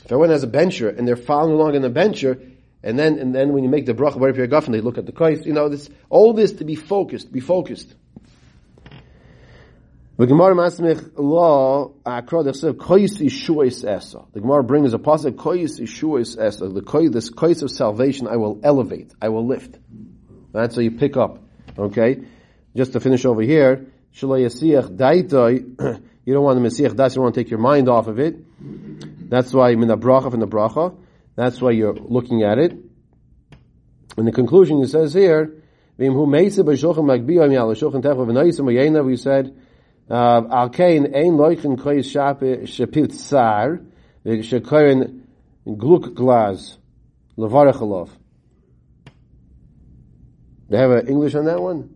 If 0.04 0.06
everyone 0.06 0.30
has 0.30 0.44
a 0.44 0.48
bencher 0.48 0.90
and 0.90 1.08
they're 1.08 1.16
following 1.16 1.54
along 1.54 1.76
in 1.76 1.82
the 1.82 1.90
bencher, 1.90 2.40
and 2.84 2.98
then 2.98 3.20
and 3.20 3.34
then 3.34 3.54
when 3.54 3.64
you 3.64 3.70
make 3.70 3.86
the 3.86 3.94
bracha, 3.94 4.18
whatever 4.18 4.40
your 4.40 4.48
guffin, 4.48 4.72
they 4.72 4.82
look 4.82 4.98
at 4.98 5.06
the 5.06 5.12
kais. 5.12 5.46
You 5.46 5.54
know, 5.54 5.70
this 5.70 5.90
all 6.10 6.34
this 6.34 6.54
to 6.54 6.66
be 6.66 6.76
focused, 6.76 7.32
be 7.32 7.40
focused. 7.40 7.94
The 10.22 10.28
Gemara 10.28 10.54
Masmich 10.54 11.18
law 11.18 11.94
akra 12.06 12.44
the. 12.44 12.52
The 14.34 14.40
Gemara 14.40 14.64
brings 14.64 14.94
a 14.94 15.00
pasuk 15.00 15.32
kois 15.32 15.80
ishuas 15.80 16.40
esa. 16.40 16.70
The 16.70 16.84
koi 16.84 17.10
this 17.10 17.32
kois 17.32 17.64
of 17.64 17.72
salvation 17.72 18.28
I 18.28 18.36
will 18.36 18.60
elevate, 18.62 19.12
I 19.20 19.30
will 19.30 19.48
lift. 19.48 19.80
That's 20.54 20.76
how 20.76 20.82
you 20.82 20.92
pick 20.92 21.18
up. 21.18 21.40
Okay, 21.76 22.20
just 22.76 22.94
to 22.94 23.00
finish 23.00 23.26
over 23.26 23.42
here, 23.42 23.88
yasiach 24.14 24.96
daitoi. 24.96 26.04
You 26.24 26.36
don't 26.36 26.44
want 26.44 26.62
the 26.62 26.70
mesiach 26.70 26.96
das. 26.96 27.16
You 27.16 27.24
want 27.24 27.34
to 27.34 27.44
take 27.44 27.50
your 27.50 27.60
mind 27.60 27.90
off 27.90 28.06
of 28.06 28.20
it. 28.20 28.36
That's 29.28 29.52
why 29.52 29.74
min 29.74 29.90
bracha 29.90 30.30
from 30.30 30.40
the 30.40 30.48
bracha. 30.48 30.96
That's 31.36 31.60
why 31.60 31.72
you're 31.72 31.96
looking 31.96 32.44
at 32.44 32.60
it. 32.60 32.74
In 34.20 34.26
the 34.26 34.32
conclusion, 34.32 34.84
it 34.84 34.90
says 34.90 35.16
here. 35.16 35.64
We 35.98 36.06
said, 39.18 39.56
"Al 40.12 40.70
kain 40.70 41.16
ein 41.16 41.38
loichen 41.38 41.78
koyis 41.78 42.06
shape 42.06 42.66
shapil 42.66 43.12
tsar 43.12 43.82
v'shekoyin 44.26 45.22
gluk 45.68 46.14
glaz 46.14 46.78
levarachalov. 47.38 48.10
They 50.70 50.78
have 50.78 50.92
an 50.92 51.08
English 51.08 51.36
on 51.36 51.46
that 51.46 51.62
one. 51.62 51.96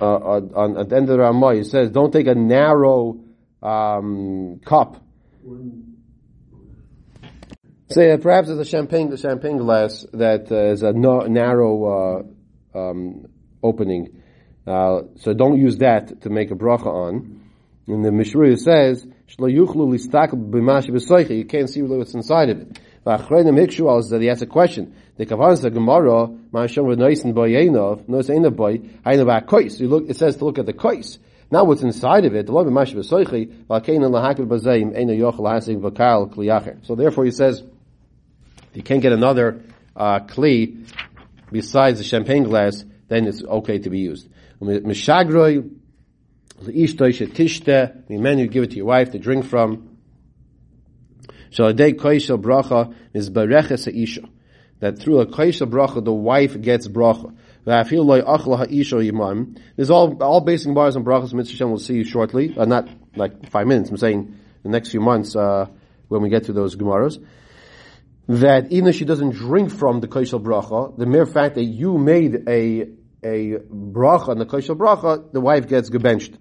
Uh, 0.00 0.04
on, 0.04 0.54
on, 0.54 0.78
at 0.78 0.88
the 0.88 0.96
end 0.96 1.10
of 1.10 1.16
the 1.16 1.18
Ramah, 1.18 1.56
it 1.56 1.64
says, 1.64 1.90
"Don't 1.90 2.12
take 2.12 2.28
a 2.28 2.34
narrow 2.34 3.18
um, 3.62 4.60
cup." 4.64 5.02
Say 7.90 8.12
uh, 8.12 8.18
perhaps 8.18 8.48
it's 8.48 8.60
a 8.60 8.64
champagne, 8.64 9.08
the 9.08 9.16
champagne 9.16 9.56
glass 9.56 10.04
that 10.12 10.52
uh, 10.52 10.72
is 10.72 10.82
a 10.82 10.92
no, 10.92 11.20
narrow 11.20 12.24
uh, 12.74 12.78
um, 12.78 13.26
opening. 13.62 14.17
Uh, 14.68 15.02
so 15.16 15.32
don't 15.32 15.58
use 15.58 15.78
that 15.78 16.20
to 16.22 16.28
make 16.28 16.50
a 16.50 16.54
bracha 16.54 16.86
on. 16.86 17.40
And 17.86 18.04
the 18.04 18.12
Mishra 18.12 18.56
says. 18.56 19.06
You 19.38 21.44
can't 21.44 21.70
see 21.70 21.82
what's 21.82 22.14
inside 22.14 22.50
of 22.50 22.60
it. 22.60 22.80
V'achreinim 23.06 23.58
hikshu 23.58 23.98
is 23.98 24.10
that 24.10 24.20
he 24.20 24.26
has 24.26 24.42
a 24.42 24.46
question. 24.46 24.94
The 25.16 25.26
kavanah 25.26 25.62
the 25.62 25.70
Gemara, 25.70 26.28
ma'ashem 26.52 26.84
v'noisen 26.84 27.34
boyenov, 27.34 28.08
nois 28.08 28.30
einav 28.30 28.56
boy, 28.56 28.78
hainu 28.78 29.26
ba'kois. 29.26 29.80
You 29.80 29.88
look, 29.88 30.08
it 30.08 30.16
says 30.16 30.36
to 30.36 30.44
look 30.44 30.58
at 30.58 30.66
the 30.66 30.72
kois. 30.72 31.18
Now 31.50 31.64
what's 31.64 31.82
inside 31.82 32.24
of 32.24 32.34
it, 32.34 32.46
the 32.46 32.52
lo 32.52 32.64
b'mashi 32.64 32.94
b'soichi, 32.94 33.66
v'akein 33.66 34.00
lahakil 34.00 34.46
b'zeim, 34.46 34.96
eina 34.96 35.16
yochel 35.16 35.40
hasig 35.40 35.80
v'kal 35.80 36.34
kliyacher. 36.34 36.86
So 36.86 36.94
therefore 36.94 37.24
he 37.24 37.30
says, 37.30 37.62
you 38.74 38.82
can't 38.82 39.02
get 39.02 39.12
another 39.12 39.62
uh, 39.96 40.20
kli 40.20 40.86
besides 41.50 41.98
the 41.98 42.04
champagne 42.04 42.44
glass, 42.44 42.84
then 43.08 43.26
it's 43.26 43.42
okay 43.42 43.78
to 43.78 43.90
be 43.90 44.00
used. 44.00 44.28
Mishagroi, 44.60 45.70
leishtoi 46.62 47.12
shetishte, 47.12 48.08
mimenu, 48.08 48.50
give 48.50 48.64
it 48.64 48.70
to 48.70 48.76
your 48.76 48.86
wife 48.86 49.12
to 49.12 49.18
drink 49.18 49.44
from. 49.44 49.96
Shaladei 51.50 51.94
koishel 51.94 52.40
bracha 52.40 52.94
is 53.12 53.30
bereches 53.30 53.86
isha. 53.86 54.28
That 54.80 54.98
through 54.98 55.20
a 55.20 55.26
koishel 55.26 55.70
bracha, 55.70 56.04
the 56.04 56.12
wife 56.12 56.60
gets 56.60 56.88
bracha. 56.88 57.34
This 57.64 57.92
is 59.84 59.90
all, 59.90 60.22
all 60.22 60.40
basing 60.40 60.72
bars 60.72 60.96
on 60.96 61.04
brachas, 61.04 61.34
Mitzvah 61.34 61.56
Shem 61.56 61.70
will 61.70 61.78
see 61.78 61.96
you 61.96 62.04
shortly. 62.04 62.56
Uh, 62.56 62.64
not 62.64 62.88
like 63.14 63.50
five 63.50 63.66
minutes, 63.66 63.90
I'm 63.90 63.98
saying 63.98 64.38
the 64.62 64.70
next 64.70 64.90
few 64.90 65.00
months, 65.00 65.36
uh, 65.36 65.66
when 66.08 66.22
we 66.22 66.30
get 66.30 66.44
to 66.44 66.52
those 66.52 66.76
Gemaras 66.76 67.22
that 68.28 68.70
even 68.70 68.90
if 68.90 68.96
she 68.96 69.06
doesn't 69.06 69.30
drink 69.30 69.70
from 69.70 70.00
the 70.00 70.06
koshel 70.06 70.42
bracha, 70.42 70.96
the 70.98 71.06
mere 71.06 71.24
fact 71.24 71.54
that 71.54 71.64
you 71.64 71.96
made 71.96 72.46
a 72.46 72.86
a 73.22 73.58
bracha 73.58 74.38
the 74.38 74.46
koshel 74.46 74.76
bracha, 74.76 75.32
the 75.32 75.40
wife 75.40 75.68
gets 75.68 75.90
gebenched. 75.90 76.38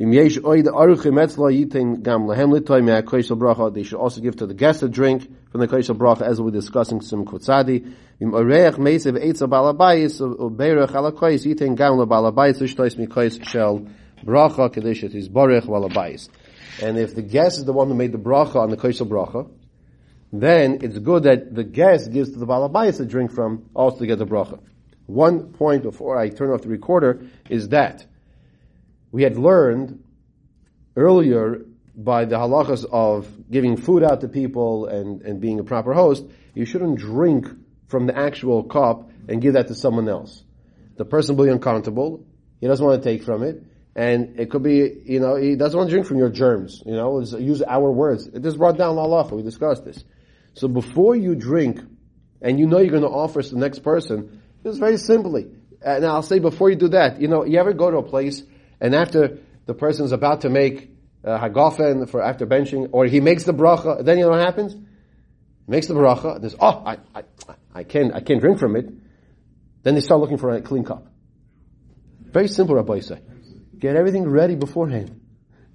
They 0.00 0.28
should 0.28 0.44
also 0.44 0.62
give 4.20 4.36
to 4.36 4.46
the 4.46 4.54
guest 4.54 4.82
a 4.84 4.88
drink 4.88 5.28
from 5.50 5.60
the 5.60 5.66
koshel 5.66 5.96
bracha, 5.96 6.22
as 6.22 6.40
we're 6.40 6.52
discussing 6.52 7.00
some 7.00 7.24
kutzadi. 7.24 7.94
And 16.80 16.98
if 16.98 17.14
the 17.14 17.22
guest 17.22 17.58
is 17.58 17.64
the 17.64 17.72
one 17.72 17.88
who 17.88 17.94
made 17.94 18.12
the 18.12 18.18
bracha 18.18 18.56
on 18.56 18.70
the 18.70 18.76
koshel 18.76 19.08
bracha, 19.08 19.50
then 20.32 20.78
it's 20.82 20.98
good 20.98 21.24
that 21.24 21.54
the 21.54 21.64
guest 21.64 22.12
gives 22.12 22.30
to 22.30 22.38
the 22.38 22.46
balabayas 22.46 23.00
a 23.00 23.04
drink 23.04 23.32
from 23.32 23.68
also 23.74 23.98
to 23.98 24.06
get 24.06 24.18
the 24.18 24.26
bracha. 24.26 24.60
One 25.08 25.54
point 25.54 25.84
before 25.84 26.18
I 26.18 26.28
turn 26.28 26.50
off 26.50 26.60
the 26.60 26.68
recorder 26.68 27.22
is 27.48 27.70
that 27.70 28.04
we 29.10 29.22
had 29.22 29.38
learned 29.38 30.04
earlier 30.96 31.64
by 31.96 32.26
the 32.26 32.36
halachas 32.36 32.84
of 32.84 33.26
giving 33.50 33.78
food 33.78 34.02
out 34.02 34.20
to 34.20 34.28
people 34.28 34.84
and, 34.84 35.22
and 35.22 35.40
being 35.40 35.60
a 35.60 35.64
proper 35.64 35.94
host, 35.94 36.26
you 36.52 36.66
shouldn't 36.66 36.98
drink 36.98 37.46
from 37.86 38.06
the 38.06 38.14
actual 38.14 38.64
cup 38.64 39.08
and 39.28 39.40
give 39.40 39.54
that 39.54 39.68
to 39.68 39.74
someone 39.74 40.10
else. 40.10 40.44
The 40.98 41.06
person 41.06 41.36
will 41.38 41.46
be 41.46 41.50
uncomfortable, 41.52 42.26
he 42.60 42.66
doesn't 42.66 42.84
want 42.84 43.02
to 43.02 43.08
take 43.10 43.22
from 43.22 43.42
it, 43.44 43.62
and 43.96 44.38
it 44.38 44.50
could 44.50 44.62
be, 44.62 44.92
you 45.06 45.20
know, 45.20 45.36
he 45.36 45.56
doesn't 45.56 45.76
want 45.76 45.88
to 45.88 45.94
drink 45.94 46.06
from 46.06 46.18
your 46.18 46.28
germs, 46.28 46.82
you 46.84 46.92
know, 46.92 47.22
use 47.22 47.62
our 47.62 47.90
words. 47.90 48.26
It 48.26 48.44
is 48.44 48.58
brought 48.58 48.76
down 48.76 48.96
halacha, 48.96 49.32
we 49.32 49.42
discussed 49.42 49.86
this. 49.86 50.04
So 50.52 50.68
before 50.68 51.16
you 51.16 51.34
drink, 51.34 51.80
and 52.42 52.58
you 52.58 52.66
know 52.66 52.78
you're 52.78 52.90
going 52.90 53.02
to 53.04 53.08
offer 53.08 53.40
to 53.40 53.50
the 53.50 53.58
next 53.58 53.78
person, 53.78 54.42
just 54.62 54.80
very 54.80 54.96
simply. 54.96 55.46
And 55.82 56.04
I'll 56.04 56.22
say 56.22 56.38
before 56.38 56.70
you 56.70 56.76
do 56.76 56.88
that, 56.88 57.20
you 57.20 57.28
know, 57.28 57.44
you 57.44 57.58
ever 57.58 57.72
go 57.72 57.90
to 57.90 57.98
a 57.98 58.02
place 58.02 58.42
and 58.80 58.94
after 58.94 59.38
the 59.66 59.74
person's 59.74 60.12
about 60.12 60.42
to 60.42 60.50
make 60.50 60.90
uh, 61.24 61.38
hagafen 61.38 62.08
for 62.08 62.22
after 62.22 62.46
benching, 62.46 62.88
or 62.92 63.04
he 63.06 63.20
makes 63.20 63.44
the 63.44 63.52
bracha, 63.52 64.04
then 64.04 64.18
you 64.18 64.24
know 64.24 64.30
what 64.30 64.40
happens? 64.40 64.72
He 64.72 65.70
makes 65.70 65.86
the 65.86 65.94
bracha, 65.94 66.40
there's, 66.40 66.54
oh, 66.60 66.82
I, 66.86 66.98
I, 67.14 67.22
I 67.74 67.84
can't, 67.84 68.14
I 68.14 68.20
can't 68.20 68.40
drink 68.40 68.58
from 68.58 68.76
it. 68.76 68.88
Then 69.82 69.94
they 69.94 70.00
start 70.00 70.20
looking 70.20 70.38
for 70.38 70.50
a 70.50 70.60
clean 70.60 70.84
cup. 70.84 71.06
Very 72.20 72.48
simple, 72.48 72.74
Rabbi 72.74 73.00
say. 73.00 73.20
Get 73.78 73.96
everything 73.96 74.28
ready 74.28 74.54
beforehand. 74.54 75.20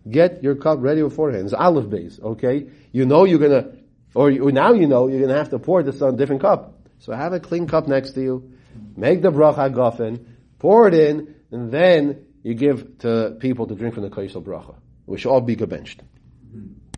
Get 0.10 0.43
your 0.43 0.56
cup 0.56 0.80
ready 0.82 1.02
beforehand. 1.02 1.46
It's 1.46 1.54
olive 1.54 1.89
base, 1.89 2.19
okay? 2.22 2.67
You 2.91 3.06
know 3.06 3.24
you're 3.24 3.39
gonna 3.39 3.72
or 4.15 4.30
you, 4.30 4.52
now 4.52 4.74
you 4.74 4.88
know 4.88 5.08
you're 5.08 5.28
to 5.28 5.34
have 5.34 5.50
to 5.50 5.60
pour 5.60 5.84
this 5.84 6.02
on 6.02 6.13
a 6.13 6.17
different 6.17 6.41
cup. 6.41 6.80
So 7.00 7.13
have 7.13 7.34
a 7.34 7.39
clean 7.39 7.67
cup 7.67 7.88
next 7.88 8.12
to 8.12 8.22
you. 8.22 8.53
Make 8.95 9.21
the 9.21 9.31
bracha 9.31 9.73
gofen, 9.73 10.25
pour 10.59 10.88
it 10.88 10.93
in, 10.93 11.36
and 11.51 11.71
then 11.71 12.25
you 12.43 12.53
give 12.53 12.99
to 12.99 13.38
people 13.39 13.67
to 13.67 13.75
drink 13.75 13.93
from 13.95 14.03
the 14.03 14.09
kaisel 14.09 14.43
bracha. 14.43 14.75
We 15.05 15.17
should 15.17 15.31
all 15.31 15.41
be 15.41 15.55
gebenched. 15.55 15.99